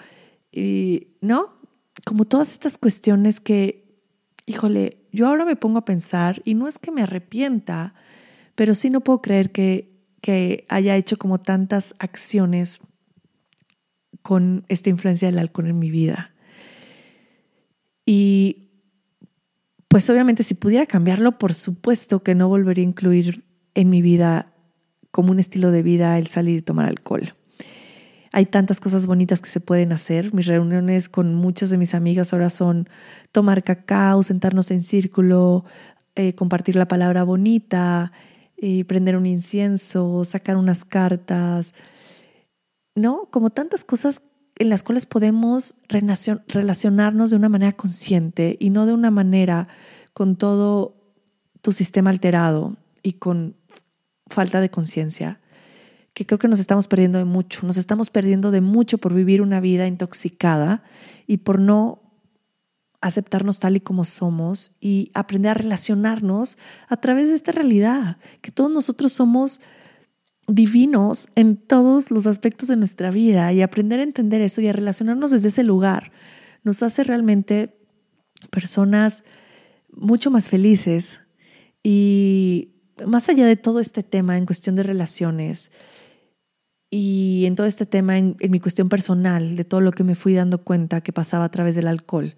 ¿No? 1.21 1.57
como 2.05 2.25
todas 2.25 2.51
estas 2.51 2.77
cuestiones 2.77 3.39
que, 3.39 3.85
híjole, 4.45 4.97
yo 5.11 5.27
ahora 5.27 5.45
me 5.45 5.55
pongo 5.55 5.79
a 5.79 5.85
pensar 5.85 6.41
y 6.45 6.53
no 6.53 6.67
es 6.67 6.79
que 6.79 6.91
me 6.91 7.01
arrepienta, 7.01 7.93
pero 8.55 8.75
sí 8.75 8.89
no 8.89 9.01
puedo 9.01 9.21
creer 9.21 9.51
que, 9.51 9.91
que 10.21 10.65
haya 10.69 10.95
hecho 10.95 11.17
como 11.17 11.39
tantas 11.39 11.95
acciones 11.99 12.81
con 14.27 14.65
esta 14.67 14.89
influencia 14.89 15.29
del 15.29 15.39
alcohol 15.39 15.69
en 15.69 15.79
mi 15.79 15.89
vida. 15.89 16.31
Y 18.05 18.71
pues 19.87 20.09
obviamente 20.09 20.43
si 20.43 20.53
pudiera 20.53 20.85
cambiarlo, 20.85 21.37
por 21.37 21.53
supuesto 21.53 22.23
que 22.23 22.35
no 22.35 22.49
volvería 22.49 22.83
a 22.83 22.89
incluir 22.89 23.45
en 23.73 23.89
mi 23.89 24.01
vida 24.01 24.51
como 25.11 25.31
un 25.31 25.39
estilo 25.39 25.71
de 25.71 25.81
vida 25.81 26.19
el 26.19 26.27
salir 26.27 26.57
y 26.57 26.61
tomar 26.61 26.87
alcohol. 26.87 27.35
Hay 28.33 28.47
tantas 28.47 28.81
cosas 28.81 29.07
bonitas 29.07 29.39
que 29.39 29.49
se 29.49 29.61
pueden 29.61 29.93
hacer. 29.93 30.33
Mis 30.33 30.47
reuniones 30.47 31.07
con 31.07 31.33
muchas 31.33 31.69
de 31.69 31.77
mis 31.77 31.95
amigas 31.95 32.33
ahora 32.33 32.49
son 32.49 32.89
tomar 33.31 33.63
cacao, 33.63 34.23
sentarnos 34.23 34.71
en 34.71 34.83
círculo, 34.83 35.63
eh, 36.15 36.35
compartir 36.35 36.75
la 36.75 36.89
palabra 36.89 37.23
bonita, 37.23 38.11
eh, 38.57 38.83
prender 38.83 39.15
un 39.15 39.25
incienso, 39.25 40.25
sacar 40.25 40.57
unas 40.57 40.83
cartas, 40.83 41.73
¿no? 42.97 43.27
Como 43.31 43.49
tantas 43.49 43.83
cosas 43.83 44.21
en 44.57 44.69
las 44.69 44.83
cuales 44.83 45.05
podemos 45.05 45.75
relacionarnos 45.87 47.29
de 47.29 47.35
una 47.35 47.49
manera 47.49 47.73
consciente 47.73 48.57
y 48.59 48.71
no 48.71 48.85
de 48.85 48.93
una 48.93 49.11
manera 49.11 49.67
con 50.13 50.35
todo 50.35 50.95
tu 51.61 51.73
sistema 51.73 52.09
alterado 52.09 52.77
y 53.03 53.13
con 53.13 53.55
falta 54.27 54.59
de 54.61 54.69
conciencia 54.69 55.39
que 56.17 56.25
creo 56.25 56.39
que 56.39 56.47
nos 56.47 56.59
estamos 56.59 56.87
perdiendo 56.87 57.19
de 57.19 57.25
mucho. 57.25 57.63
Nos 57.67 57.77
estamos 57.77 58.09
perdiendo 58.09 58.49
de 58.49 58.59
mucho 58.59 58.97
por 58.97 59.13
vivir 59.13 59.39
una 59.43 59.59
vida 59.59 59.85
intoxicada 59.85 60.81
y 61.27 61.37
por 61.37 61.59
no 61.59 62.01
aceptarnos 63.01 63.59
tal 63.59 63.75
y 63.75 63.81
como 63.81 64.03
somos 64.03 64.75
y 64.81 65.11
aprender 65.13 65.51
a 65.51 65.53
relacionarnos 65.53 66.57
a 66.87 66.97
través 66.97 67.29
de 67.29 67.35
esta 67.35 67.51
realidad, 67.51 68.17
que 68.41 68.49
todos 68.49 68.71
nosotros 68.71 69.13
somos 69.13 69.61
divinos 70.47 71.27
en 71.35 71.57
todos 71.57 72.09
los 72.09 72.25
aspectos 72.25 72.69
de 72.69 72.77
nuestra 72.77 73.11
vida 73.11 73.51
y 73.53 73.61
aprender 73.61 73.99
a 73.99 74.03
entender 74.03 74.41
eso 74.41 74.61
y 74.61 74.67
a 74.67 74.73
relacionarnos 74.73 75.31
desde 75.31 75.49
ese 75.49 75.63
lugar 75.63 76.11
nos 76.63 76.83
hace 76.83 77.03
realmente 77.03 77.77
personas 78.49 79.23
mucho 79.91 80.31
más 80.31 80.49
felices 80.49 81.19
y 81.83 82.73
más 83.05 83.29
allá 83.29 83.45
de 83.45 83.55
todo 83.55 83.79
este 83.79 84.03
tema 84.03 84.37
en 84.37 84.45
cuestión 84.45 84.75
de 84.75 84.83
relaciones 84.83 85.71
y 86.89 87.43
en 87.45 87.55
todo 87.55 87.67
este 87.67 87.85
tema 87.85 88.17
en, 88.17 88.37
mi 88.49 88.59
cuestión 88.59 88.89
personal, 88.89 89.55
de 89.55 89.63
todo 89.65 89.81
lo 89.81 89.91
que 89.91 90.03
me 90.03 90.15
fui 90.15 90.33
dando 90.33 90.63
cuenta 90.63 91.01
que 91.01 91.11
pasaba 91.11 91.45
a 91.45 91.51
través 91.51 91.75
del 91.75 91.87
alcohol, 91.87 92.35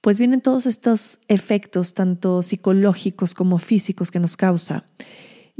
pues 0.00 0.18
vienen 0.18 0.40
todos 0.40 0.66
estos 0.66 1.20
efectos, 1.28 1.94
tanto 1.94 2.42
psicológicos 2.42 3.34
como 3.34 3.58
físicos, 3.58 4.10
que 4.10 4.20
nos 4.20 4.36
causa. 4.36 4.84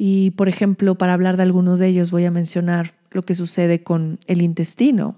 Y, 0.00 0.30
por 0.30 0.48
ejemplo, 0.48 0.94
para 0.94 1.12
hablar 1.12 1.36
de 1.36 1.42
algunos 1.42 1.80
de 1.80 1.88
ellos, 1.88 2.12
voy 2.12 2.24
a 2.24 2.30
mencionar 2.30 2.94
lo 3.10 3.22
que 3.22 3.34
sucede 3.34 3.82
con 3.82 4.20
el 4.28 4.42
intestino. 4.42 5.16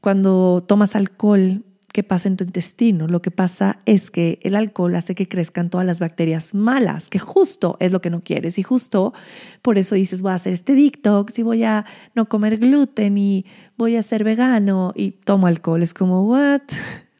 Cuando 0.00 0.64
tomas 0.66 0.96
alcohol, 0.96 1.62
¿qué 1.92 2.02
pasa 2.02 2.28
en 2.28 2.36
tu 2.36 2.42
intestino? 2.42 3.06
Lo 3.06 3.22
que 3.22 3.30
pasa 3.30 3.78
es 3.86 4.10
que 4.10 4.40
el 4.42 4.56
alcohol 4.56 4.96
hace 4.96 5.14
que 5.14 5.28
crezcan 5.28 5.70
todas 5.70 5.86
las 5.86 6.00
bacterias 6.00 6.52
malas, 6.52 7.08
que 7.08 7.20
justo 7.20 7.76
es 7.78 7.92
lo 7.92 8.00
que 8.00 8.10
no 8.10 8.24
quieres. 8.24 8.58
Y 8.58 8.64
justo 8.64 9.14
por 9.62 9.78
eso 9.78 9.94
dices, 9.94 10.20
voy 10.20 10.32
a 10.32 10.34
hacer 10.34 10.52
este 10.52 10.74
detox 10.74 11.38
y 11.38 11.44
voy 11.44 11.62
a 11.62 11.86
no 12.16 12.28
comer 12.28 12.58
gluten 12.58 13.16
y 13.16 13.46
voy 13.76 13.94
a 13.94 14.02
ser 14.02 14.24
vegano 14.24 14.94
y 14.96 15.12
tomo 15.12 15.46
alcohol. 15.46 15.84
Es 15.84 15.94
como, 15.94 16.24
¿what? 16.24 16.62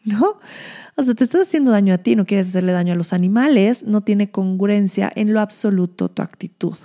¿No? 0.11 0.39
O 0.97 1.03
sea, 1.03 1.15
te 1.15 1.25
estás 1.25 1.43
haciendo 1.43 1.73
daño 1.73 1.93
a 1.93 1.99
ti, 1.99 2.17
no 2.17 2.25
quieres 2.25 2.49
hacerle 2.49 2.73
daño 2.73 2.93
a 2.93 2.97
los 2.97 3.13
animales, 3.13 3.85
no 3.85 4.03
tiene 4.03 4.31
congruencia 4.31 5.13
en 5.15 5.35
lo 5.35 5.41
absoluto 5.41 6.09
tu 6.09 6.23
actitud. 6.23 6.77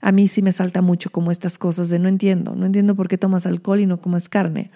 A 0.00 0.12
mí 0.12 0.26
sí 0.26 0.42
me 0.42 0.52
salta 0.52 0.82
mucho 0.82 1.10
como 1.10 1.30
estas 1.30 1.56
cosas 1.56 1.88
de 1.88 2.00
no 2.00 2.08
entiendo, 2.08 2.54
no 2.56 2.66
entiendo 2.66 2.96
por 2.96 3.08
qué 3.08 3.16
tomas 3.16 3.46
alcohol 3.46 3.80
y 3.80 3.86
no 3.86 4.00
comes 4.00 4.28
carne 4.28 4.70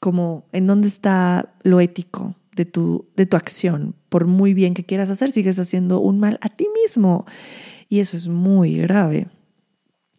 como 0.00 0.46
en 0.52 0.66
dónde 0.66 0.88
está 0.88 1.54
lo 1.62 1.80
ético 1.80 2.34
de 2.54 2.64
tu, 2.64 3.08
de 3.16 3.26
tu 3.26 3.36
acción. 3.36 3.94
Por 4.08 4.26
muy 4.26 4.54
bien 4.54 4.74
que 4.74 4.84
quieras 4.84 5.10
hacer, 5.10 5.30
sigues 5.30 5.58
haciendo 5.58 6.00
un 6.00 6.20
mal 6.20 6.38
a 6.42 6.48
ti 6.48 6.66
mismo. 6.82 7.26
Y 7.88 8.00
eso 8.00 8.16
es 8.16 8.28
muy 8.28 8.78
grave. 8.78 9.28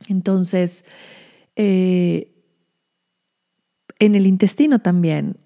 Entonces, 0.07 0.85
eh, 1.55 2.31
en 3.99 4.15
el 4.15 4.27
intestino 4.27 4.79
también, 4.79 5.37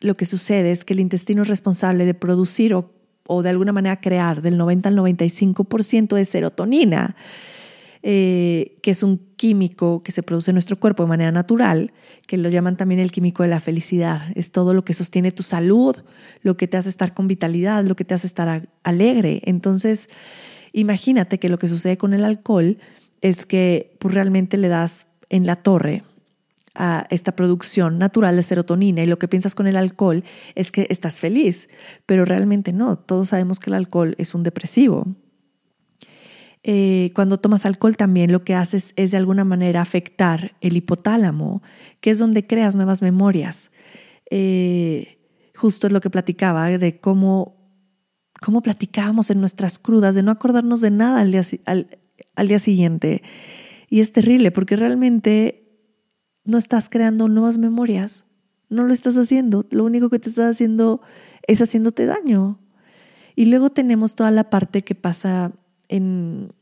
lo 0.00 0.16
que 0.16 0.24
sucede 0.24 0.72
es 0.72 0.84
que 0.84 0.94
el 0.94 1.00
intestino 1.00 1.42
es 1.42 1.48
responsable 1.48 2.06
de 2.06 2.14
producir 2.14 2.74
o, 2.74 2.92
o 3.26 3.42
de 3.42 3.50
alguna 3.50 3.72
manera 3.72 4.00
crear 4.00 4.42
del 4.42 4.56
90 4.56 4.88
al 4.88 4.96
95% 4.96 6.16
de 6.16 6.24
serotonina. 6.24 7.16
Eh, 8.02 8.78
que 8.82 8.92
es 8.92 9.02
un 9.02 9.18
químico 9.36 10.02
que 10.02 10.10
se 10.10 10.22
produce 10.22 10.52
en 10.52 10.54
nuestro 10.54 10.80
cuerpo 10.80 11.02
de 11.02 11.10
manera 11.10 11.32
natural, 11.32 11.92
que 12.26 12.38
lo 12.38 12.48
llaman 12.48 12.78
también 12.78 12.98
el 12.98 13.12
químico 13.12 13.42
de 13.42 13.50
la 13.50 13.60
felicidad. 13.60 14.22
Es 14.34 14.52
todo 14.52 14.72
lo 14.72 14.86
que 14.86 14.94
sostiene 14.94 15.32
tu 15.32 15.42
salud, 15.42 15.96
lo 16.40 16.56
que 16.56 16.66
te 16.66 16.78
hace 16.78 16.88
estar 16.88 17.12
con 17.12 17.26
vitalidad, 17.26 17.84
lo 17.84 17.96
que 17.96 18.06
te 18.06 18.14
hace 18.14 18.26
estar 18.26 18.70
alegre. 18.84 19.42
Entonces, 19.44 20.08
imagínate 20.72 21.38
que 21.38 21.50
lo 21.50 21.58
que 21.58 21.68
sucede 21.68 21.98
con 21.98 22.14
el 22.14 22.24
alcohol 22.24 22.78
es 23.20 23.44
que 23.44 23.94
pues, 23.98 24.14
realmente 24.14 24.56
le 24.56 24.68
das 24.68 25.06
en 25.28 25.44
la 25.44 25.56
torre 25.56 26.02
a 26.74 27.06
esta 27.10 27.34
producción 27.34 27.98
natural 27.98 28.36
de 28.36 28.42
serotonina 28.42 29.02
y 29.02 29.06
lo 29.06 29.18
que 29.18 29.28
piensas 29.28 29.54
con 29.54 29.66
el 29.66 29.76
alcohol 29.76 30.24
es 30.54 30.70
que 30.70 30.86
estás 30.90 31.20
feliz, 31.20 31.68
pero 32.06 32.24
realmente 32.24 32.72
no. 32.72 32.96
Todos 32.98 33.30
sabemos 33.30 33.58
que 33.58 33.70
el 33.70 33.74
alcohol 33.74 34.14
es 34.18 34.34
un 34.34 34.42
depresivo, 34.42 35.06
eh, 36.62 37.10
cuando 37.14 37.38
tomas 37.38 37.64
alcohol 37.64 37.96
también 37.96 38.32
lo 38.32 38.44
que 38.44 38.54
haces 38.54 38.92
es 38.96 39.12
de 39.12 39.16
alguna 39.16 39.44
manera 39.44 39.80
afectar 39.80 40.56
el 40.60 40.76
hipotálamo, 40.76 41.62
que 42.00 42.10
es 42.10 42.18
donde 42.18 42.46
creas 42.46 42.76
nuevas 42.76 43.00
memorias. 43.02 43.70
Eh, 44.30 45.18
justo 45.56 45.86
es 45.86 45.92
lo 45.92 46.00
que 46.00 46.10
platicaba, 46.10 46.68
de 46.68 47.00
cómo, 47.00 47.56
cómo 48.40 48.62
platicábamos 48.62 49.30
en 49.30 49.40
nuestras 49.40 49.78
crudas, 49.78 50.14
de 50.14 50.22
no 50.22 50.30
acordarnos 50.30 50.80
de 50.80 50.90
nada 50.90 51.20
al 51.20 51.32
día, 51.32 51.42
al 51.64 52.48
día 52.48 52.58
siguiente. 52.58 53.22
Y 53.88 54.00
es 54.00 54.12
terrible 54.12 54.50
porque 54.50 54.76
realmente 54.76 55.59
no 56.50 56.58
estás 56.58 56.88
creando 56.88 57.28
nuevas 57.28 57.58
memorias, 57.58 58.24
no 58.68 58.84
lo 58.84 58.92
estás 58.92 59.16
haciendo, 59.16 59.64
lo 59.70 59.84
único 59.84 60.10
que 60.10 60.18
te 60.18 60.28
estás 60.28 60.50
haciendo 60.50 61.00
es 61.46 61.62
haciéndote 61.62 62.06
daño. 62.06 62.58
Y 63.36 63.46
luego 63.46 63.70
tenemos 63.70 64.16
toda 64.16 64.30
la 64.30 64.50
parte 64.50 64.82
que 64.82 64.94
pasa 64.94 65.52
en, 65.88 66.52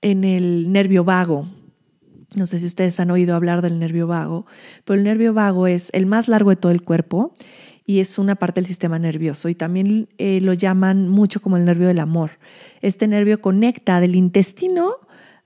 el 0.00 0.72
nervio 0.72 1.04
vago. 1.04 1.48
No 2.34 2.46
sé 2.46 2.58
si 2.58 2.66
ustedes 2.66 2.98
han 3.00 3.10
oído 3.10 3.34
hablar 3.34 3.62
del 3.62 3.78
nervio 3.78 4.06
vago, 4.06 4.46
pero 4.84 4.98
el 4.98 5.04
nervio 5.04 5.34
vago 5.34 5.66
es 5.66 5.90
el 5.92 6.06
más 6.06 6.28
largo 6.28 6.50
de 6.50 6.56
todo 6.56 6.72
el 6.72 6.82
cuerpo 6.82 7.34
y 7.84 8.00
es 8.00 8.18
una 8.18 8.36
parte 8.36 8.60
del 8.60 8.66
sistema 8.66 8.98
nervioso 8.98 9.48
y 9.48 9.54
también 9.54 10.08
eh, 10.18 10.40
lo 10.40 10.52
llaman 10.52 11.08
mucho 11.08 11.40
como 11.40 11.56
el 11.56 11.64
nervio 11.64 11.88
del 11.88 12.00
amor. 12.00 12.32
Este 12.80 13.08
nervio 13.08 13.40
conecta 13.40 13.98
del 13.98 14.14
intestino 14.14 14.96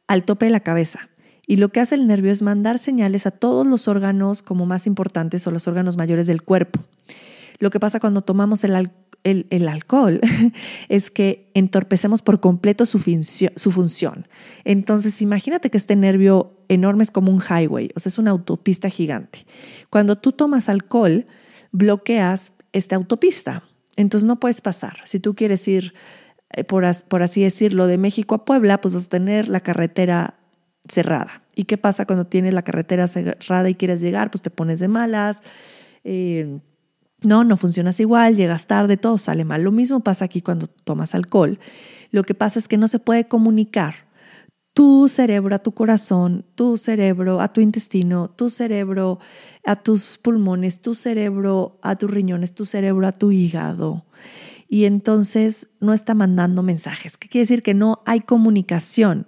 al 0.06 0.24
tope 0.24 0.46
de 0.46 0.52
la 0.52 0.60
cabeza 0.60 1.08
y 1.52 1.56
lo 1.56 1.68
que 1.68 1.80
hace 1.80 1.96
el 1.96 2.06
nervio 2.06 2.32
es 2.32 2.40
mandar 2.40 2.78
señales 2.78 3.26
a 3.26 3.30
todos 3.30 3.66
los 3.66 3.86
órganos 3.86 4.40
como 4.40 4.64
más 4.64 4.86
importantes 4.86 5.46
o 5.46 5.50
los 5.50 5.68
órganos 5.68 5.98
mayores 5.98 6.26
del 6.26 6.40
cuerpo. 6.40 6.80
Lo 7.58 7.68
que 7.68 7.78
pasa 7.78 8.00
cuando 8.00 8.22
tomamos 8.22 8.64
el, 8.64 8.90
el, 9.22 9.68
alcohol 9.68 10.18
es 10.88 11.10
que 11.10 11.50
entorpecemos 11.52 12.22
por 12.22 12.40
completo 12.40 12.86
su, 12.86 12.98
función. 12.98 14.28
Entonces, 14.64 15.20
imagínate 15.20 15.68
que 15.68 15.76
este 15.76 15.94
nervio 15.94 16.54
enorme 16.68 17.02
es 17.02 17.10
como 17.10 17.30
un 17.30 17.42
highway, 17.42 17.90
o 17.94 18.00
sea, 18.00 18.08
es 18.08 18.16
una 18.16 18.30
autopista 18.30 18.88
gigante. 18.88 19.44
Cuando 19.90 20.16
tú 20.16 20.32
tomas 20.32 20.70
alcohol, 20.70 21.26
bloqueas 21.70 22.54
esta 22.72 22.96
autopista. 22.96 23.62
Entonces 23.96 24.26
no 24.26 24.40
puedes 24.40 24.62
pasar. 24.62 25.00
Si 25.04 25.20
tú 25.20 25.34
quieres 25.34 25.68
ir, 25.68 25.92
eh, 26.48 26.64
por, 26.64 26.82
por 27.08 27.22
así 27.22 27.42
decirlo, 27.42 27.88
de 27.88 27.98
México 27.98 28.36
a 28.36 28.46
Puebla, 28.46 28.80
pues 28.80 28.94
vas 28.94 29.04
a 29.04 29.10
tener 29.10 29.50
la 29.50 29.60
carretera 29.60 30.38
cerrada. 30.88 31.42
¿Y 31.54 31.64
qué 31.64 31.76
pasa 31.78 32.06
cuando 32.06 32.26
tienes 32.26 32.54
la 32.54 32.62
carretera 32.62 33.08
cerrada 33.08 33.68
y 33.68 33.74
quieres 33.74 34.00
llegar? 34.00 34.30
Pues 34.30 34.42
te 34.42 34.50
pones 34.50 34.80
de 34.80 34.88
malas. 34.88 35.40
Eh, 36.04 36.58
no, 37.22 37.44
no 37.44 37.56
funcionas 37.56 38.00
igual, 38.00 38.36
llegas 38.36 38.66
tarde, 38.66 38.96
todo 38.96 39.18
sale 39.18 39.44
mal. 39.44 39.62
Lo 39.62 39.70
mismo 39.72 40.00
pasa 40.00 40.24
aquí 40.24 40.40
cuando 40.40 40.66
tomas 40.66 41.14
alcohol. 41.14 41.58
Lo 42.10 42.24
que 42.24 42.34
pasa 42.34 42.58
es 42.58 42.68
que 42.68 42.76
no 42.76 42.88
se 42.88 42.98
puede 42.98 43.28
comunicar 43.28 43.94
tu 44.74 45.06
cerebro 45.08 45.54
a 45.54 45.58
tu 45.58 45.72
corazón, 45.72 46.46
tu 46.54 46.76
cerebro 46.76 47.40
a 47.40 47.52
tu 47.52 47.60
intestino, 47.60 48.30
tu 48.30 48.48
cerebro 48.48 49.18
a 49.64 49.76
tus 49.76 50.18
pulmones, 50.18 50.80
tu 50.80 50.94
cerebro 50.94 51.78
a 51.82 51.96
tus 51.96 52.10
riñones, 52.10 52.54
tu 52.54 52.64
cerebro 52.64 53.06
a 53.06 53.12
tu 53.12 53.32
hígado. 53.32 54.06
Y 54.68 54.86
entonces 54.86 55.68
no 55.80 55.92
está 55.92 56.14
mandando 56.14 56.62
mensajes. 56.62 57.18
¿Qué 57.18 57.28
quiere 57.28 57.42
decir? 57.42 57.62
Que 57.62 57.74
no 57.74 58.02
hay 58.06 58.20
comunicación 58.20 59.26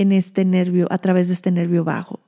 en 0.00 0.12
este 0.12 0.46
nervio, 0.46 0.86
a 0.88 0.96
través 0.96 1.28
de 1.28 1.34
este 1.34 1.50
nervio 1.50 1.84
bajo. 1.84 2.20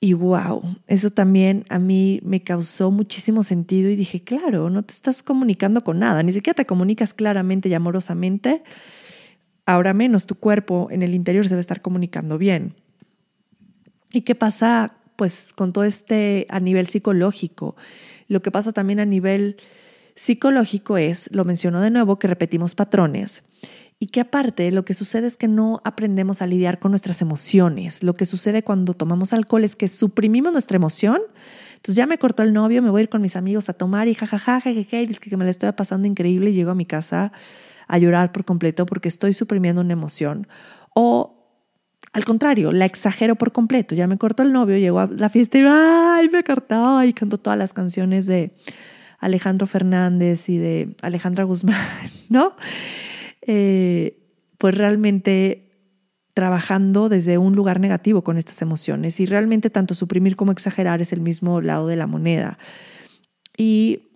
Y 0.00 0.14
wow, 0.14 0.62
eso 0.88 1.10
también 1.10 1.64
a 1.68 1.78
mí 1.78 2.20
me 2.24 2.42
causó 2.42 2.90
muchísimo 2.90 3.44
sentido 3.44 3.88
y 3.88 3.94
dije, 3.94 4.24
claro, 4.24 4.68
no 4.68 4.82
te 4.82 4.92
estás 4.92 5.22
comunicando 5.22 5.84
con 5.84 6.00
nada, 6.00 6.24
ni 6.24 6.32
siquiera 6.32 6.56
te 6.56 6.66
comunicas 6.66 7.14
claramente 7.14 7.68
y 7.68 7.74
amorosamente, 7.74 8.64
ahora 9.64 9.94
menos 9.94 10.26
tu 10.26 10.34
cuerpo 10.34 10.88
en 10.90 11.02
el 11.02 11.14
interior 11.14 11.46
se 11.46 11.54
va 11.54 11.58
a 11.58 11.60
estar 11.60 11.82
comunicando 11.82 12.36
bien. 12.36 12.74
¿Y 14.12 14.22
qué 14.22 14.34
pasa 14.34 14.96
pues 15.14 15.52
con 15.54 15.72
todo 15.72 15.84
este 15.84 16.48
a 16.50 16.58
nivel 16.58 16.88
psicológico? 16.88 17.76
Lo 18.26 18.42
que 18.42 18.50
pasa 18.50 18.72
también 18.72 18.98
a 18.98 19.06
nivel 19.06 19.56
psicológico 20.16 20.96
es, 20.98 21.32
lo 21.32 21.44
menciono 21.44 21.80
de 21.80 21.90
nuevo, 21.90 22.18
que 22.18 22.26
repetimos 22.26 22.74
patrones 22.74 23.44
y 23.98 24.08
que 24.08 24.20
aparte 24.20 24.70
lo 24.70 24.84
que 24.84 24.94
sucede 24.94 25.26
es 25.26 25.36
que 25.36 25.48
no 25.48 25.80
aprendemos 25.84 26.42
a 26.42 26.46
lidiar 26.46 26.78
con 26.78 26.92
nuestras 26.92 27.22
emociones. 27.22 28.02
Lo 28.02 28.14
que 28.14 28.26
sucede 28.26 28.62
cuando 28.62 28.94
tomamos 28.94 29.32
alcohol 29.32 29.64
es 29.64 29.76
que 29.76 29.88
suprimimos 29.88 30.52
nuestra 30.52 30.76
emoción. 30.76 31.20
Entonces 31.76 31.96
ya 31.96 32.06
me 32.06 32.18
cortó 32.18 32.42
el 32.42 32.52
novio, 32.52 32.82
me 32.82 32.90
voy 32.90 33.00
a 33.00 33.02
ir 33.04 33.08
con 33.08 33.22
mis 33.22 33.36
amigos 33.36 33.68
a 33.68 33.72
tomar 33.72 34.08
y 34.08 34.14
jajaja, 34.14 34.60
jajaja, 34.60 35.00
y 35.00 35.04
es 35.04 35.20
que 35.20 35.36
me 35.36 35.44
la 35.44 35.50
estoy 35.50 35.70
pasando 35.72 36.08
increíble 36.08 36.50
y 36.50 36.54
llego 36.54 36.70
a 36.70 36.74
mi 36.74 36.86
casa 36.86 37.32
a 37.86 37.98
llorar 37.98 38.32
por 38.32 38.44
completo 38.44 38.86
porque 38.86 39.08
estoy 39.08 39.32
suprimiendo 39.32 39.80
una 39.80 39.92
emoción. 39.92 40.48
O 40.94 41.34
al 42.12 42.24
contrario, 42.24 42.72
la 42.72 42.84
exagero 42.84 43.36
por 43.36 43.52
completo. 43.52 43.94
Ya 43.94 44.06
me 44.06 44.18
cortó 44.18 44.42
el 44.42 44.52
novio, 44.52 44.78
llego 44.78 45.00
a 45.00 45.06
la 45.06 45.28
fiesta 45.28 45.58
y 45.58 45.64
¡ay! 45.66 46.28
me 46.32 46.44
cortó 46.44 47.02
y 47.02 47.12
canto 47.12 47.38
todas 47.38 47.58
las 47.58 47.72
canciones 47.72 48.26
de 48.26 48.54
Alejandro 49.18 49.66
Fernández 49.66 50.48
y 50.48 50.58
de 50.58 50.94
Alejandra 51.02 51.44
Guzmán, 51.44 51.76
¿no? 52.28 52.54
Eh, 53.46 54.20
pues 54.58 54.76
realmente 54.76 55.64
trabajando 56.34 57.08
desde 57.08 57.38
un 57.38 57.54
lugar 57.54 57.78
negativo 57.78 58.22
con 58.22 58.38
estas 58.38 58.60
emociones 58.60 59.20
y 59.20 59.26
realmente 59.26 59.70
tanto 59.70 59.94
suprimir 59.94 60.34
como 60.36 60.52
exagerar 60.52 61.00
es 61.00 61.12
el 61.12 61.20
mismo 61.20 61.60
lado 61.60 61.86
de 61.86 61.96
la 61.96 62.06
moneda. 62.06 62.58
Y 63.56 64.08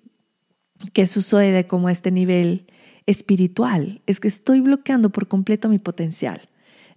qué 0.92 1.06
sucede 1.06 1.66
como 1.66 1.88
este 1.88 2.10
nivel 2.10 2.66
espiritual 3.06 4.02
es 4.06 4.20
que 4.20 4.28
estoy 4.28 4.60
bloqueando 4.60 5.10
por 5.10 5.28
completo 5.28 5.68
mi 5.68 5.78
potencial. 5.78 6.42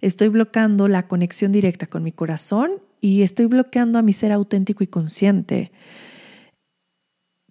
estoy 0.00 0.28
bloqueando 0.28 0.88
la 0.88 1.06
conexión 1.06 1.52
directa 1.52 1.86
con 1.86 2.02
mi 2.02 2.10
corazón 2.10 2.72
y 3.00 3.22
estoy 3.22 3.46
bloqueando 3.46 4.00
a 4.00 4.02
mi 4.02 4.12
ser 4.12 4.32
auténtico 4.32 4.82
y 4.82 4.88
consciente. 4.88 5.70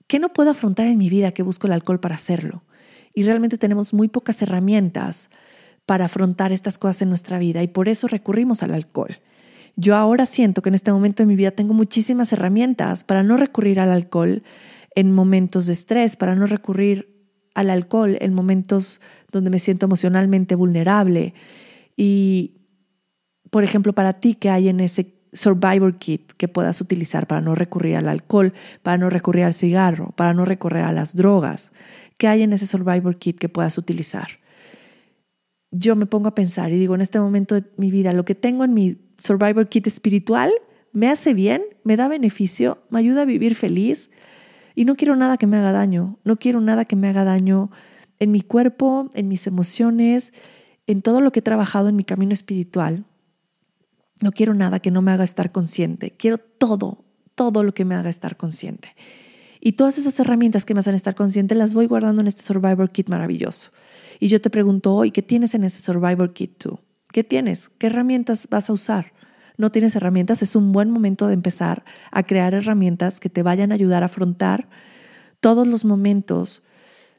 ¿Qué 0.08 0.20
no 0.20 0.34
puedo 0.34 0.52
afrontar 0.52 0.88
en 0.88 0.98
mi 0.98 1.10
vida 1.10 1.32
que 1.32 1.44
busco 1.44 1.68
el 1.68 1.74
alcohol 1.74 2.02
para 2.02 2.16
hacerlo? 2.16 2.64
Y 3.14 3.24
realmente 3.24 3.58
tenemos 3.58 3.94
muy 3.94 4.08
pocas 4.08 4.42
herramientas 4.42 5.30
para 5.86 6.06
afrontar 6.06 6.52
estas 6.52 6.78
cosas 6.78 7.02
en 7.02 7.10
nuestra 7.10 7.40
vida 7.40 7.64
y 7.64 7.68
por 7.68 7.90
eso 7.90 8.08
recurrimos 8.08 8.64
al 8.64 8.74
alcohol. 8.74 9.20
Yo 9.76 9.96
ahora 9.96 10.26
siento 10.26 10.62
que 10.62 10.70
en 10.70 10.76
este 10.76 10.92
momento 10.92 11.24
de 11.24 11.28
mi 11.28 11.36
vida 11.36 11.52
tengo 11.52 11.74
muchísimas 11.74 12.32
herramientas 12.34 13.04
para 13.04 13.24
no 13.24 13.38
recurrir 13.38 13.80
al 13.80 13.90
alcohol 13.90 14.44
en 14.96 15.12
momentos 15.12 15.66
de 15.66 15.74
estrés, 15.74 16.16
para 16.16 16.36
no 16.36 16.46
recurrir 16.46 17.12
al 17.56 17.70
alcohol 17.70 18.18
en 18.20 18.34
momentos 18.34 19.02
donde 19.32 19.50
me 19.50 19.60
siento 19.60 19.86
emocionalmente 19.86 20.56
vulnerable. 20.56 21.34
Y, 21.96 22.62
por 23.50 23.64
ejemplo, 23.64 23.94
para 23.94 24.14
ti, 24.14 24.36
¿qué 24.36 24.50
hay 24.50 24.70
en 24.70 24.80
ese 24.80 25.16
Survivor 25.34 25.98
Kit 25.98 26.34
que 26.34 26.50
puedas 26.50 26.82
utilizar 26.82 27.26
para 27.28 27.42
no 27.42 27.56
recurrir 27.56 27.96
al 27.96 28.10
alcohol, 28.10 28.54
para 28.84 28.98
no 28.98 29.10
recurrir 29.10 29.46
al 29.46 29.54
cigarro, 29.54 30.12
para 30.16 30.34
no 30.34 30.44
recurrir 30.44 30.84
a 30.84 30.92
las 30.92 31.16
drogas? 31.16 31.72
¿Qué 32.22 32.28
hay 32.28 32.44
en 32.44 32.54
ese 32.54 32.68
Survivor 32.68 33.18
Kit 33.18 33.40
que 33.40 33.50
puedas 33.50 33.80
utilizar? 33.80 34.28
Yo 35.72 35.96
me 35.96 36.06
pongo 36.06 36.28
a 36.28 36.36
pensar 36.36 36.72
y 36.72 36.78
digo, 36.78 36.94
en 36.94 37.02
este 37.02 37.20
momento 37.20 37.56
de 37.56 37.64
mi 37.78 37.90
vida, 37.90 38.14
lo 38.14 38.26
que 38.26 38.36
tengo 38.36 38.64
en 38.64 38.76
mi 38.76 39.00
Survivor 39.18 39.68
Kit 39.70 39.88
espiritual 39.88 40.54
me 40.92 41.10
hace 41.10 41.34
bien, 41.34 41.64
me 41.84 41.98
da 41.98 42.08
beneficio, 42.08 42.78
me 42.92 43.00
ayuda 43.00 43.24
a 43.24 43.26
vivir 43.26 43.56
feliz 43.56 44.12
y 44.76 44.86
no 44.86 44.98
quiero 44.98 45.16
nada 45.16 45.38
que 45.38 45.48
me 45.48 45.58
haga 45.58 45.72
daño, 45.72 46.20
no 46.24 46.38
quiero 46.38 46.62
nada 46.62 46.86
que 46.86 46.96
me 46.96 47.10
haga 47.10 47.24
daño 47.24 47.72
en 48.20 48.30
mi 48.30 48.42
cuerpo, 48.42 49.10
en 49.16 49.28
mis 49.28 49.48
emociones, 49.48 50.32
en 50.86 51.02
todo 51.02 51.22
lo 51.22 51.32
que 51.32 51.40
he 51.40 51.42
trabajado 51.42 51.90
en 51.90 51.96
mi 51.96 52.04
camino 52.04 52.34
espiritual. 52.34 53.04
No 54.22 54.32
quiero 54.32 54.54
nada 54.54 54.80
que 54.80 54.92
no 54.92 55.02
me 55.02 55.12
haga 55.12 55.24
estar 55.24 55.52
consciente, 55.52 56.12
quiero 56.12 56.38
todo, 56.38 57.04
todo 57.34 57.64
lo 57.64 57.74
que 57.74 57.84
me 57.84 57.96
haga 57.96 58.12
estar 58.12 58.38
consciente. 58.38 58.90
Y 59.62 59.74
todas 59.74 59.98
esas 59.98 60.20
herramientas 60.20 60.66
que 60.66 60.74
me 60.74 60.82
hacen 60.82 60.96
estar 60.96 61.16
consciente 61.16 61.56
las 61.56 61.74
voy 61.74 61.86
guardando 61.86 62.22
en 62.22 62.28
este 62.28 62.42
Survivor 62.42 62.92
Kit 62.92 63.08
maravilloso. 63.08 63.72
Y 64.20 64.28
yo 64.28 64.42
te 64.42 64.50
pregunto 64.50 64.94
hoy, 64.94 65.12
¿qué 65.12 65.22
tienes 65.22 65.56
en 65.56 65.64
ese 65.64 65.80
Survivor 65.80 66.34
Kit 66.34 66.58
tú? 66.58 66.80
¿Qué 67.14 67.24
tienes? 67.24 67.70
¿Qué 67.70 67.88
herramientas 67.88 68.48
vas 68.50 68.70
a 68.70 68.74
usar? 68.74 69.14
no 69.62 69.72
tienes 69.72 69.96
herramientas, 69.96 70.42
es 70.42 70.56
un 70.56 70.72
buen 70.72 70.90
momento 70.90 71.28
de 71.28 71.36
empezar 71.36 71.86
a 72.12 72.24
crear 72.24 72.54
herramientas 72.54 73.20
que 73.20 73.30
te 73.30 73.44
vayan 73.44 73.72
a 73.72 73.76
ayudar 73.76 74.02
a 74.04 74.08
afrontar 74.08 74.68
todos 75.40 75.68
los 75.68 75.86
momentos 75.86 76.64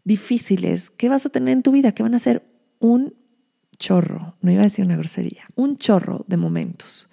difíciles 0.04 0.90
que 0.90 1.08
vas 1.08 1.24
a 1.24 1.28
tener 1.28 1.52
en 1.52 1.62
tu 1.62 1.70
vida, 1.70 1.92
que 1.92 2.02
van 2.02 2.14
a 2.14 2.18
ser 2.18 2.42
un 2.80 3.14
chorro, 3.78 4.34
no 4.40 4.50
iba 4.50 4.62
a 4.62 4.64
decir 4.64 4.84
una 4.84 4.96
grosería, 4.96 5.44
un 5.54 5.76
chorro 5.76 6.24
de 6.26 6.36
momentos. 6.36 7.08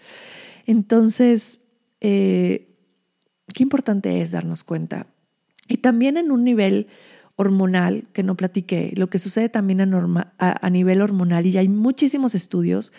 Entonces, 0.66 1.62
eh, 2.02 2.76
qué 3.54 3.64
importante 3.64 4.22
es 4.22 4.32
darnos 4.32 4.64
cuenta. 4.64 5.08
Y 5.70 5.78
también 5.78 6.18
en 6.18 6.32
un 6.32 6.44
nivel 6.44 6.88
hormonal 7.38 8.04
que 8.12 8.22
no 8.22 8.36
platiqué, 8.36 8.92
lo 8.98 9.10
que 9.10 9.18
sucede 9.18 9.48
también 9.48 9.80
a, 9.80 10.28
a, 10.38 10.70
nivel 10.70 11.02
hormonal, 11.02 11.46
y 11.46 11.58
hay 11.58 11.70
muchísimos 11.70 12.36
estudios. 12.36 12.92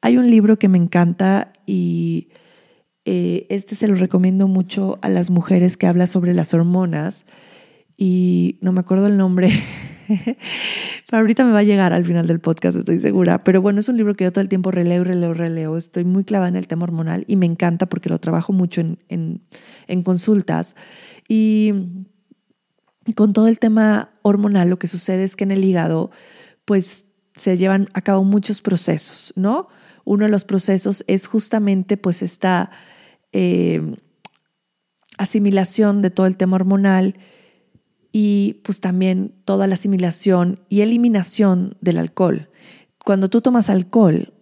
Hay 0.00 0.16
un 0.16 0.28
libro 0.28 0.58
que 0.58 0.68
me 0.68 0.78
encanta 0.78 1.52
y 1.66 2.30
eh, 3.04 3.46
este 3.48 3.76
se 3.76 3.86
lo 3.86 3.94
recomiendo 3.94 4.48
mucho 4.48 4.98
a 5.02 5.08
las 5.08 5.30
mujeres 5.30 5.76
que 5.76 5.86
habla 5.86 6.08
sobre 6.08 6.34
las 6.34 6.52
hormonas 6.52 7.26
y 7.96 8.58
no 8.60 8.72
me 8.72 8.80
acuerdo 8.80 9.06
el 9.06 9.16
nombre. 9.16 9.50
ahorita 11.12 11.44
me 11.44 11.52
va 11.52 11.60
a 11.60 11.64
llegar 11.64 11.92
al 11.92 12.04
final 12.04 12.26
del 12.26 12.40
podcast, 12.40 12.76
estoy 12.76 12.98
segura. 12.98 13.44
Pero 13.44 13.62
bueno, 13.62 13.80
es 13.80 13.88
un 13.88 13.96
libro 13.96 14.14
que 14.14 14.24
yo 14.24 14.32
todo 14.32 14.42
el 14.42 14.48
tiempo 14.48 14.70
releo, 14.70 15.04
releo, 15.04 15.34
releo. 15.34 15.76
Estoy 15.76 16.04
muy 16.04 16.24
clavada 16.24 16.48
en 16.48 16.56
el 16.56 16.66
tema 16.66 16.84
hormonal 16.84 17.24
y 17.26 17.36
me 17.36 17.46
encanta 17.46 17.86
porque 17.86 18.08
lo 18.08 18.18
trabajo 18.18 18.52
mucho 18.52 18.80
en, 18.80 18.98
en, 19.08 19.42
en 19.86 20.02
consultas. 20.02 20.74
Y 21.28 21.72
con 23.14 23.32
todo 23.32 23.48
el 23.48 23.58
tema 23.58 24.10
hormonal, 24.22 24.68
lo 24.68 24.78
que 24.78 24.86
sucede 24.86 25.24
es 25.24 25.36
que 25.36 25.44
en 25.44 25.52
el 25.52 25.64
hígado, 25.64 26.10
pues 26.64 27.06
se 27.34 27.56
llevan 27.56 27.88
a 27.92 28.00
cabo 28.00 28.24
muchos 28.24 28.62
procesos, 28.62 29.32
¿no? 29.36 29.68
Uno 30.04 30.24
de 30.24 30.30
los 30.30 30.44
procesos 30.44 31.04
es 31.06 31.26
justamente 31.26 31.96
pues 31.96 32.22
esta 32.22 32.70
eh, 33.32 33.96
asimilación 35.18 36.00
de 36.00 36.10
todo 36.10 36.26
el 36.26 36.36
tema 36.36 36.56
hormonal 36.56 37.16
y 38.12 38.60
pues 38.64 38.80
también 38.80 39.34
toda 39.44 39.66
la 39.66 39.74
asimilación 39.74 40.60
y 40.68 40.80
eliminación 40.80 41.76
del 41.80 41.98
alcohol. 41.98 42.48
Cuando 43.04 43.28
tú 43.28 43.40
tomas 43.40 43.68
alcohol, 43.68 44.32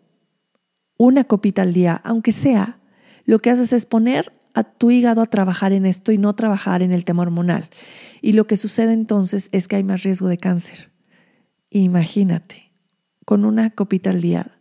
una 0.97 1.25
copita 1.25 1.63
al 1.63 1.73
día, 1.73 2.01
aunque 2.05 2.33
sea, 2.33 2.79
lo 3.25 3.39
que 3.39 3.51
haces 3.51 3.73
es 3.73 3.85
poner 3.87 4.33
a 4.55 4.63
tu 4.63 4.91
hígado 4.91 5.21
a 5.21 5.27
trabajar 5.27 5.73
en 5.73 5.85
esto 5.85 6.13
y 6.13 6.19
no 6.19 6.35
trabajar 6.35 6.81
en 6.81 6.93
el 6.93 7.05
tema 7.05 7.23
hormonal. 7.23 7.69
Y 8.23 8.33
lo 8.33 8.47
que 8.47 8.57
sucede 8.57 8.93
entonces 8.93 9.49
es 9.53 9.69
que 9.69 9.77
hay 9.77 9.85
más 9.85 10.05
riesgo 10.05 10.29
de 10.29 10.39
cáncer. 10.39 10.91
Imagínate, 11.71 12.73
con 13.25 13.45
una 13.45 13.71
copita 13.71 14.11
al 14.11 14.21
día 14.21 14.53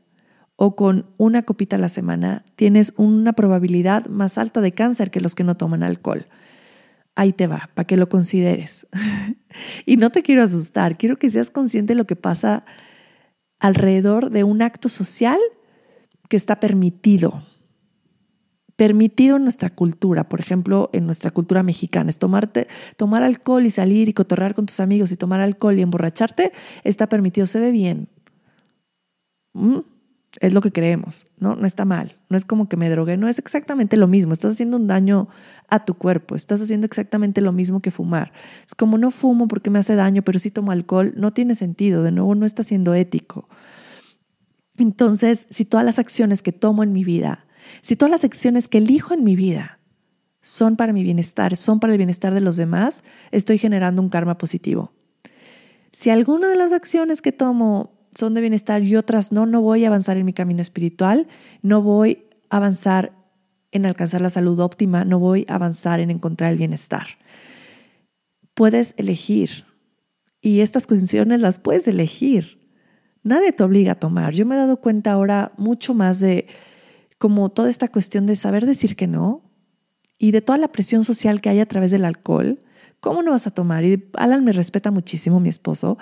o 0.56 0.76
con 0.76 1.06
una 1.18 1.44
copita 1.44 1.76
a 1.76 1.80
la 1.80 1.90
semana, 1.90 2.44
tienes 2.56 2.94
una 2.98 3.34
probabilidad 3.34 4.08
más 4.08 4.38
alta 4.38 4.62
de 4.62 4.72
cáncer 4.72 5.12
que 5.12 5.22
los 5.22 5.36
que 5.36 5.44
no 5.44 5.56
toman 5.56 5.84
alcohol. 5.84 6.28
Ahí 7.16 7.32
te 7.32 7.46
va, 7.46 7.70
para 7.76 7.86
que 7.86 7.98
lo 7.98 8.10
consideres. 8.10 8.88
y 9.86 9.98
no 9.98 10.10
te 10.10 10.24
quiero 10.24 10.42
asustar, 10.42 10.98
quiero 10.98 11.18
que 11.18 11.30
seas 11.30 11.52
consciente 11.52 11.94
de 11.94 11.98
lo 11.98 12.08
que 12.08 12.16
pasa 12.16 12.66
alrededor 13.60 14.32
de 14.32 14.44
un 14.44 14.62
acto 14.64 14.90
social 14.90 15.40
que 16.30 16.38
está 16.38 16.60
permitido 16.60 17.44
permitido 18.84 19.38
en 19.38 19.44
nuestra 19.44 19.70
cultura, 19.70 20.28
por 20.28 20.42
ejemplo, 20.42 20.90
en 20.92 21.06
nuestra 21.06 21.32
cultura 21.32 21.64
mexicana, 21.64 22.10
es 22.10 22.20
tomarte, 22.20 22.68
tomar 22.98 23.24
alcohol 23.24 23.66
y 23.66 23.72
salir 23.72 24.10
y 24.10 24.14
cotorrear 24.14 24.56
con 24.56 24.66
tus 24.66 24.82
amigos 24.82 25.10
y 25.14 25.16
tomar 25.16 25.40
alcohol 25.40 25.80
y 25.80 25.82
emborracharte, 25.84 26.52
está 26.84 27.08
permitido, 27.08 27.48
se 27.48 27.62
ve 27.62 27.72
bien. 27.72 28.10
¿Mm? 29.54 29.78
Es 30.42 30.52
lo 30.52 30.60
que 30.60 30.74
creemos, 30.74 31.26
¿no? 31.38 31.56
No 31.56 31.66
está 31.66 31.86
mal, 31.86 32.18
no 32.28 32.36
es 32.36 32.44
como 32.44 32.68
que 32.68 32.76
me 32.76 32.90
drogué, 32.90 33.16
no 33.16 33.30
es 33.30 33.40
exactamente 33.40 33.96
lo 33.96 34.10
mismo, 34.10 34.34
estás 34.34 34.52
haciendo 34.52 34.76
un 34.76 34.88
daño 34.88 35.30
a 35.70 35.86
tu 35.86 35.94
cuerpo, 35.94 36.36
estás 36.36 36.62
haciendo 36.62 36.86
exactamente 36.86 37.40
lo 37.40 37.54
mismo 37.54 37.82
que 37.82 37.90
fumar. 37.90 38.34
Es 38.68 38.76
como 38.76 38.98
no 38.98 39.12
fumo 39.12 39.48
porque 39.48 39.70
me 39.70 39.80
hace 39.80 39.96
daño, 39.96 40.24
pero 40.24 40.40
si 40.40 40.52
tomo 40.52 40.74
alcohol, 40.74 41.14
no 41.16 41.32
tiene 41.32 41.56
sentido, 41.56 42.04
de 42.04 42.12
nuevo 42.12 42.36
no 42.36 42.46
está 42.46 42.64
siendo 42.64 42.94
ético. 42.94 43.48
Entonces, 44.78 45.48
si 45.50 45.64
todas 45.64 45.86
las 45.86 46.00
acciones 46.00 46.42
que 46.42 46.52
tomo 46.52 46.84
en 46.84 46.92
mi 46.92 47.06
vida 47.06 47.46
si 47.82 47.96
todas 47.96 48.12
las 48.12 48.24
acciones 48.24 48.68
que 48.68 48.78
elijo 48.78 49.14
en 49.14 49.24
mi 49.24 49.36
vida 49.36 49.80
son 50.42 50.76
para 50.76 50.94
mi 50.94 51.04
bienestar, 51.04 51.56
son 51.56 51.80
para 51.80 51.94
el 51.94 51.98
bienestar 51.98 52.34
de 52.34 52.42
los 52.42 52.58
demás, 52.58 53.04
estoy 53.32 53.58
generando 53.58 54.02
un 54.02 54.10
karma 54.10 54.38
positivo. 54.38 54.92
Si 55.92 56.10
alguna 56.10 56.50
de 56.50 56.56
las 56.56 56.74
acciones 56.74 57.22
que 57.22 57.32
tomo 57.32 57.94
son 58.16 58.34
de 58.34 58.42
bienestar 58.42 58.84
y 58.84 58.96
otras 58.96 59.32
no, 59.32 59.46
no 59.46 59.62
voy 59.62 59.86
a 59.86 59.88
avanzar 59.88 60.18
en 60.18 60.26
mi 60.26 60.34
camino 60.34 60.62
espiritual, 60.62 61.28
no 61.62 61.82
voy 61.82 62.26
a 62.50 62.58
avanzar 62.58 63.14
en 63.72 63.86
alcanzar 63.86 64.22
la 64.22 64.30
salud 64.30 64.60
óptima, 64.60 65.06
no 65.06 65.20
voy 65.20 65.46
a 65.48 65.56
avanzar 65.56 66.00
en 66.00 66.12
encontrar 66.12 66.52
el 66.52 66.58
bienestar. 66.58 67.08
Puedes 68.54 68.94
elegir 68.98 69.66
y 70.42 70.60
estas 70.60 70.86
cuestiones 70.88 71.42
las 71.42 71.58
puedes 71.58 71.88
elegir. 71.88 72.60
Nadie 73.24 73.54
te 73.54 73.64
obliga 73.64 73.94
a 73.94 74.00
tomar. 74.00 74.34
Yo 74.34 74.46
me 74.46 74.56
he 74.56 74.58
dado 74.58 74.78
cuenta 74.78 75.14
ahora 75.14 75.54
mucho 75.58 75.94
más 75.94 76.20
de 76.20 76.48
como 77.24 77.48
toda 77.48 77.70
esta 77.70 77.88
cuestión 77.88 78.26
de 78.26 78.36
saber 78.36 78.66
decir 78.66 78.98
que 78.98 79.08
no 79.08 79.50
y 80.20 80.32
de 80.32 80.42
toda 80.42 80.58
la 80.58 80.68
presión 80.68 81.06
social 81.06 81.40
que 81.40 81.48
hay 81.48 81.62
a 81.62 81.66
través 81.66 81.90
del 81.90 82.04
alcohol. 82.04 82.62
¿Cómo 83.00 83.24
no 83.24 83.32
vas 83.32 83.48
a 83.48 83.52
tomar? 83.52 83.86
Y 83.86 84.10
Alan 84.16 84.44
me 84.44 84.52
respeta 84.52 84.92
muchísimo, 84.92 85.40
mi 85.40 85.48
esposo, 85.48 85.98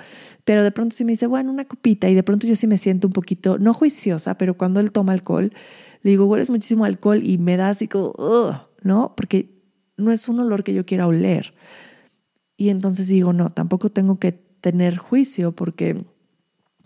pero 0.45 0.63
de 0.63 0.71
pronto 0.71 0.95
sí 0.95 1.05
me 1.05 1.11
dice, 1.11 1.27
bueno, 1.27 1.51
una 1.51 1.65
copita, 1.65 2.09
y 2.09 2.15
de 2.15 2.23
pronto 2.23 2.47
yo 2.47 2.55
sí 2.55 2.65
me 2.65 2.79
siento 2.79 3.05
un 3.05 3.13
poquito, 3.13 3.59
no 3.59 3.71
juiciosa, 3.71 4.35
pero 4.39 4.57
cuando 4.57 4.79
él 4.79 4.91
toma 4.91 5.13
alcohol, 5.13 5.53
le 6.01 6.09
digo, 6.09 6.25
hueles 6.25 6.49
muchísimo 6.49 6.85
alcohol 6.85 7.21
y 7.23 7.37
me 7.37 7.55
da 7.55 7.69
así 7.69 7.87
como, 7.87 8.15
¿no? 8.81 9.13
Porque 9.15 9.61
no 9.97 10.11
es 10.11 10.27
un 10.27 10.39
olor 10.39 10.63
que 10.63 10.73
yo 10.73 10.87
quiera 10.87 11.05
oler. 11.05 11.53
Y 12.57 12.69
entonces 12.69 13.07
digo, 13.09 13.31
no, 13.31 13.51
tampoco 13.51 13.91
tengo 13.91 14.17
que 14.17 14.31
tener 14.31 14.97
juicio 14.97 15.51
porque 15.51 16.03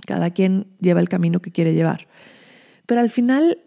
cada 0.06 0.32
quien 0.32 0.68
lleva 0.82 1.00
el 1.00 1.08
camino 1.08 1.42
que 1.42 1.54
quiere 1.54 1.74
llevar. 1.74 2.10
Pero 2.86 3.00
al 3.00 3.10
final 3.10 3.60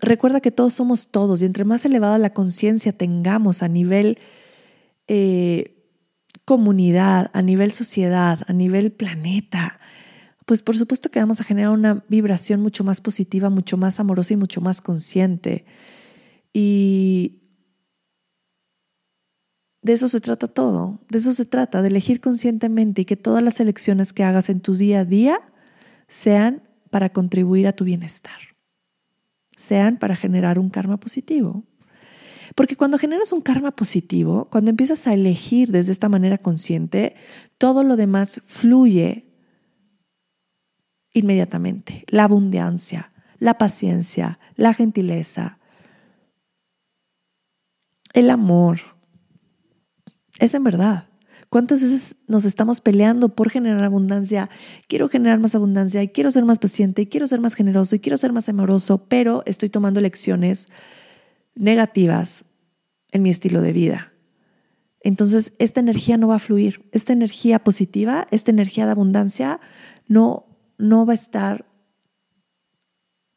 recuerda 0.00 0.40
que 0.40 0.50
todos 0.50 0.74
somos 0.74 1.08
todos 1.08 1.42
y 1.42 1.44
entre 1.44 1.64
más 1.64 1.84
elevada 1.84 2.18
la 2.18 2.32
conciencia 2.32 2.92
tengamos 2.92 3.62
a 3.62 3.68
nivel 3.68 4.18
eh, 5.06 5.78
comunidad, 6.44 7.30
a 7.34 7.42
nivel 7.42 7.72
sociedad, 7.72 8.40
a 8.46 8.52
nivel 8.52 8.92
planeta, 8.92 9.78
pues 10.46 10.62
por 10.62 10.76
supuesto 10.76 11.10
que 11.10 11.18
vamos 11.18 11.40
a 11.40 11.44
generar 11.44 11.70
una 11.70 12.04
vibración 12.08 12.62
mucho 12.62 12.84
más 12.84 13.02
positiva, 13.02 13.50
mucho 13.50 13.76
más 13.76 14.00
amorosa 14.00 14.32
y 14.32 14.36
mucho 14.38 14.62
más 14.62 14.80
consciente. 14.80 15.66
Y 16.54 17.42
de 19.82 19.92
eso 19.92 20.08
se 20.08 20.20
trata 20.20 20.48
todo, 20.48 21.00
de 21.10 21.18
eso 21.18 21.34
se 21.34 21.44
trata, 21.44 21.82
de 21.82 21.88
elegir 21.88 22.20
conscientemente 22.20 23.02
y 23.02 23.04
que 23.04 23.16
todas 23.16 23.42
las 23.42 23.60
elecciones 23.60 24.14
que 24.14 24.24
hagas 24.24 24.48
en 24.48 24.60
tu 24.60 24.74
día 24.74 25.00
a 25.00 25.04
día 25.04 25.40
sean 26.08 26.62
para 26.90 27.10
contribuir 27.10 27.66
a 27.66 27.72
tu 27.72 27.84
bienestar, 27.84 28.38
sean 29.58 29.98
para 29.98 30.14
generar 30.14 30.58
un 30.58 30.70
karma 30.70 30.98
positivo. 30.98 31.64
Porque 32.54 32.76
cuando 32.76 32.96
generas 32.96 33.32
un 33.32 33.40
karma 33.40 33.72
positivo, 33.72 34.48
cuando 34.50 34.70
empiezas 34.70 35.06
a 35.06 35.12
elegir 35.12 35.70
desde 35.70 35.92
esta 35.92 36.08
manera 36.08 36.38
consciente, 36.38 37.14
todo 37.58 37.82
lo 37.82 37.96
demás 37.96 38.40
fluye 38.46 39.26
inmediatamente. 41.12 42.04
La 42.06 42.24
abundancia, 42.24 43.12
la 43.38 43.58
paciencia, 43.58 44.38
la 44.54 44.72
gentileza, 44.72 45.58
el 48.12 48.30
amor. 48.30 48.78
Es 50.38 50.54
en 50.54 50.64
verdad. 50.64 51.07
¿Cuántas 51.48 51.80
veces 51.80 52.16
nos 52.26 52.44
estamos 52.44 52.80
peleando 52.80 53.30
por 53.30 53.48
generar 53.48 53.82
abundancia? 53.82 54.50
Quiero 54.86 55.08
generar 55.08 55.38
más 55.38 55.54
abundancia 55.54 56.02
y 56.02 56.08
quiero 56.08 56.30
ser 56.30 56.44
más 56.44 56.58
paciente 56.58 57.02
y 57.02 57.06
quiero 57.06 57.26
ser 57.26 57.40
más 57.40 57.54
generoso 57.54 57.96
y 57.96 58.00
quiero 58.00 58.18
ser 58.18 58.32
más 58.32 58.48
amoroso, 58.48 59.06
pero 59.08 59.42
estoy 59.46 59.70
tomando 59.70 60.00
lecciones 60.00 60.66
negativas 61.54 62.44
en 63.10 63.22
mi 63.22 63.30
estilo 63.30 63.62
de 63.62 63.72
vida. 63.72 64.12
Entonces, 65.00 65.52
esta 65.58 65.80
energía 65.80 66.18
no 66.18 66.28
va 66.28 66.36
a 66.36 66.40
fluir. 66.40 66.86
Esta 66.92 67.14
energía 67.14 67.60
positiva, 67.60 68.28
esta 68.30 68.50
energía 68.50 68.84
de 68.84 68.92
abundancia, 68.92 69.60
no, 70.06 70.46
no 70.76 71.06
va 71.06 71.12
a 71.12 71.14
estar 71.14 71.64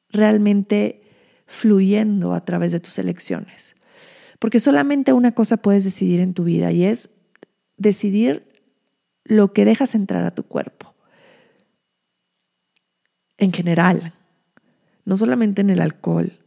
realmente 0.10 1.04
fluyendo 1.46 2.34
a 2.34 2.44
través 2.44 2.74
de 2.74 2.82
tus 2.82 3.00
elecciones. 3.00 3.76
Porque 4.40 4.60
solamente 4.60 5.14
una 5.14 5.34
cosa 5.34 5.58
puedes 5.58 5.84
decidir 5.86 6.20
en 6.20 6.34
tu 6.34 6.44
vida 6.44 6.72
y 6.72 6.84
es 6.84 7.10
decidir 7.82 8.48
lo 9.24 9.54
que 9.54 9.66
dejas 9.66 9.96
entrar 9.96 10.24
a 10.24 10.36
tu 10.36 10.44
cuerpo. 10.44 10.94
En 13.38 13.52
general, 13.52 14.14
no 15.06 15.18
solamente 15.18 15.62
en 15.62 15.72
el 15.72 15.82
alcohol, 15.82 16.40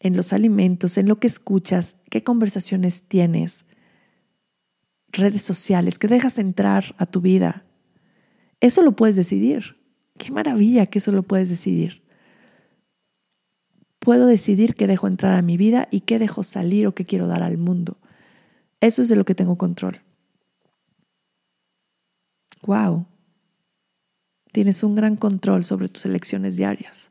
en 0.00 0.16
los 0.16 0.32
alimentos, 0.32 0.98
en 0.98 1.08
lo 1.08 1.18
que 1.18 1.28
escuchas, 1.28 1.96
qué 2.10 2.24
conversaciones 2.24 3.02
tienes, 3.02 3.64
redes 5.12 5.42
sociales, 5.42 5.98
qué 5.98 6.08
dejas 6.08 6.38
entrar 6.38 6.94
a 6.98 7.06
tu 7.06 7.20
vida. 7.20 7.64
Eso 8.60 8.82
lo 8.82 8.96
puedes 8.96 9.16
decidir. 9.16 9.76
Qué 10.18 10.30
maravilla 10.30 10.86
que 10.86 10.98
eso 10.98 11.10
lo 11.12 11.22
puedes 11.22 11.48
decidir. 11.48 12.02
Puedo 13.98 14.26
decidir 14.26 14.74
qué 14.74 14.86
dejo 14.86 15.06
entrar 15.06 15.34
a 15.34 15.42
mi 15.42 15.56
vida 15.56 15.88
y 15.90 16.00
qué 16.00 16.18
dejo 16.18 16.42
salir 16.42 16.86
o 16.86 16.94
qué 16.94 17.04
quiero 17.04 17.26
dar 17.26 17.42
al 17.42 17.56
mundo. 17.56 17.98
Eso 18.80 19.02
es 19.02 19.08
de 19.08 19.16
lo 19.16 19.24
que 19.24 19.34
tengo 19.34 19.56
control 19.56 20.03
wow, 22.66 23.06
tienes 24.52 24.82
un 24.82 24.94
gran 24.94 25.16
control 25.16 25.64
sobre 25.64 25.88
tus 25.88 26.06
elecciones 26.06 26.56
diarias. 26.56 27.10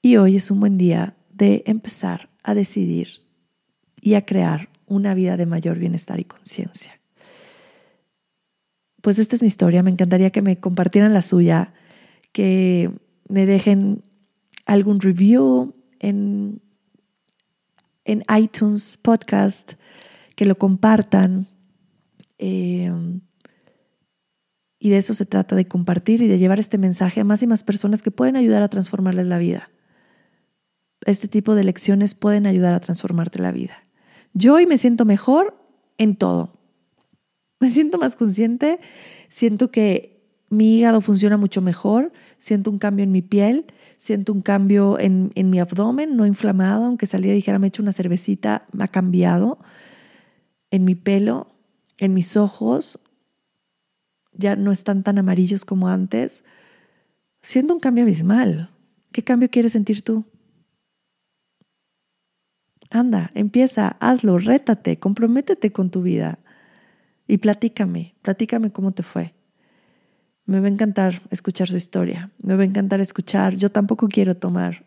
Y 0.00 0.16
hoy 0.16 0.36
es 0.36 0.50
un 0.50 0.60
buen 0.60 0.78
día 0.78 1.16
de 1.32 1.62
empezar 1.66 2.30
a 2.42 2.54
decidir 2.54 3.08
y 4.00 4.14
a 4.14 4.24
crear 4.24 4.68
una 4.86 5.14
vida 5.14 5.36
de 5.36 5.46
mayor 5.46 5.78
bienestar 5.78 6.20
y 6.20 6.24
conciencia. 6.24 7.00
Pues 9.00 9.18
esta 9.18 9.36
es 9.36 9.42
mi 9.42 9.48
historia, 9.48 9.82
me 9.82 9.90
encantaría 9.90 10.30
que 10.30 10.42
me 10.42 10.60
compartieran 10.60 11.12
la 11.12 11.22
suya, 11.22 11.74
que 12.32 12.90
me 13.28 13.46
dejen 13.46 14.04
algún 14.66 15.00
review 15.00 15.74
en, 15.98 16.62
en 18.04 18.24
iTunes 18.34 18.96
Podcast, 18.96 19.72
que 20.36 20.44
lo 20.44 20.56
compartan. 20.56 21.46
Eh, 22.38 22.92
y 24.84 24.90
de 24.90 24.98
eso 24.98 25.14
se 25.14 25.24
trata, 25.24 25.56
de 25.56 25.66
compartir 25.66 26.20
y 26.20 26.28
de 26.28 26.36
llevar 26.36 26.58
este 26.58 26.76
mensaje 26.76 27.22
a 27.22 27.24
más 27.24 27.42
y 27.42 27.46
más 27.46 27.64
personas 27.64 28.02
que 28.02 28.10
pueden 28.10 28.36
ayudar 28.36 28.62
a 28.62 28.68
transformarles 28.68 29.26
la 29.26 29.38
vida. 29.38 29.70
Este 31.06 31.26
tipo 31.26 31.54
de 31.54 31.64
lecciones 31.64 32.14
pueden 32.14 32.46
ayudar 32.46 32.74
a 32.74 32.80
transformarte 32.80 33.40
la 33.40 33.50
vida. 33.50 33.82
Yo 34.34 34.52
hoy 34.52 34.66
me 34.66 34.76
siento 34.76 35.06
mejor 35.06 35.56
en 35.96 36.16
todo. 36.16 36.58
Me 37.60 37.70
siento 37.70 37.96
más 37.96 38.14
consciente, 38.14 38.78
siento 39.30 39.70
que 39.70 40.22
mi 40.50 40.76
hígado 40.76 41.00
funciona 41.00 41.38
mucho 41.38 41.62
mejor, 41.62 42.12
siento 42.38 42.70
un 42.70 42.76
cambio 42.76 43.04
en 43.04 43.10
mi 43.10 43.22
piel, 43.22 43.64
siento 43.96 44.34
un 44.34 44.42
cambio 44.42 44.98
en, 44.98 45.30
en 45.34 45.48
mi 45.48 45.60
abdomen, 45.60 46.14
no 46.14 46.26
inflamado, 46.26 46.84
aunque 46.84 47.06
saliera 47.06 47.32
y 47.32 47.36
dijera 47.36 47.58
me 47.58 47.68
he 47.68 47.68
hecho 47.68 47.82
una 47.82 47.92
cervecita, 47.92 48.66
me 48.70 48.84
ha 48.84 48.88
cambiado, 48.88 49.60
en 50.70 50.84
mi 50.84 50.94
pelo, 50.94 51.46
en 51.96 52.12
mis 52.12 52.36
ojos, 52.36 53.00
ya 54.36 54.56
no 54.56 54.72
están 54.72 55.02
tan 55.02 55.18
amarillos 55.18 55.64
como 55.64 55.88
antes, 55.88 56.44
siendo 57.42 57.74
un 57.74 57.80
cambio 57.80 58.04
abismal. 58.04 58.70
¿Qué 59.12 59.22
cambio 59.22 59.48
quieres 59.50 59.72
sentir 59.72 60.02
tú? 60.02 60.24
Anda, 62.90 63.30
empieza, 63.34 63.96
hazlo, 64.00 64.38
rétate, 64.38 64.98
comprométete 64.98 65.72
con 65.72 65.90
tu 65.90 66.02
vida 66.02 66.38
y 67.26 67.38
platícame, 67.38 68.14
platícame 68.22 68.70
cómo 68.70 68.92
te 68.92 69.02
fue. 69.02 69.34
Me 70.46 70.60
va 70.60 70.66
a 70.66 70.70
encantar 70.70 71.22
escuchar 71.30 71.68
su 71.68 71.76
historia, 71.76 72.30
me 72.38 72.54
va 72.54 72.62
a 72.62 72.66
encantar 72.66 73.00
escuchar, 73.00 73.56
yo 73.56 73.70
tampoco 73.70 74.08
quiero 74.08 74.36
tomar, 74.36 74.84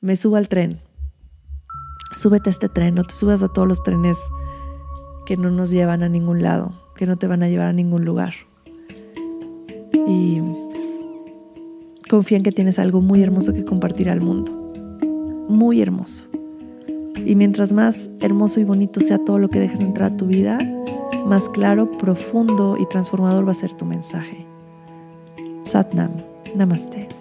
me 0.00 0.16
subo 0.16 0.36
al 0.36 0.48
tren, 0.48 0.80
súbete 2.14 2.48
a 2.48 2.52
este 2.52 2.68
tren, 2.68 2.94
no 2.94 3.04
te 3.04 3.12
subas 3.12 3.42
a 3.42 3.48
todos 3.48 3.66
los 3.66 3.82
trenes 3.82 4.18
que 5.26 5.36
no 5.36 5.50
nos 5.50 5.70
llevan 5.70 6.02
a 6.02 6.08
ningún 6.08 6.42
lado, 6.42 6.80
que 6.96 7.06
no 7.06 7.16
te 7.16 7.26
van 7.26 7.42
a 7.42 7.48
llevar 7.48 7.66
a 7.66 7.72
ningún 7.72 8.04
lugar 8.04 8.47
y 10.08 10.40
confía 12.08 12.38
en 12.38 12.42
que 12.42 12.52
tienes 12.52 12.78
algo 12.78 13.00
muy 13.00 13.22
hermoso 13.22 13.52
que 13.52 13.64
compartir 13.64 14.08
al 14.08 14.20
mundo. 14.20 14.52
Muy 15.48 15.80
hermoso. 15.80 16.24
Y 17.24 17.34
mientras 17.34 17.72
más 17.72 18.10
hermoso 18.20 18.60
y 18.60 18.64
bonito 18.64 19.00
sea 19.00 19.18
todo 19.18 19.38
lo 19.38 19.48
que 19.48 19.60
dejes 19.60 19.80
entrar 19.80 20.12
a 20.12 20.16
tu 20.16 20.26
vida, 20.26 20.58
más 21.26 21.48
claro, 21.50 21.90
profundo 21.98 22.76
y 22.80 22.86
transformador 22.86 23.46
va 23.46 23.52
a 23.52 23.54
ser 23.54 23.74
tu 23.74 23.84
mensaje. 23.84 24.46
Satnam. 25.64 26.10
Namaste. 26.56 27.17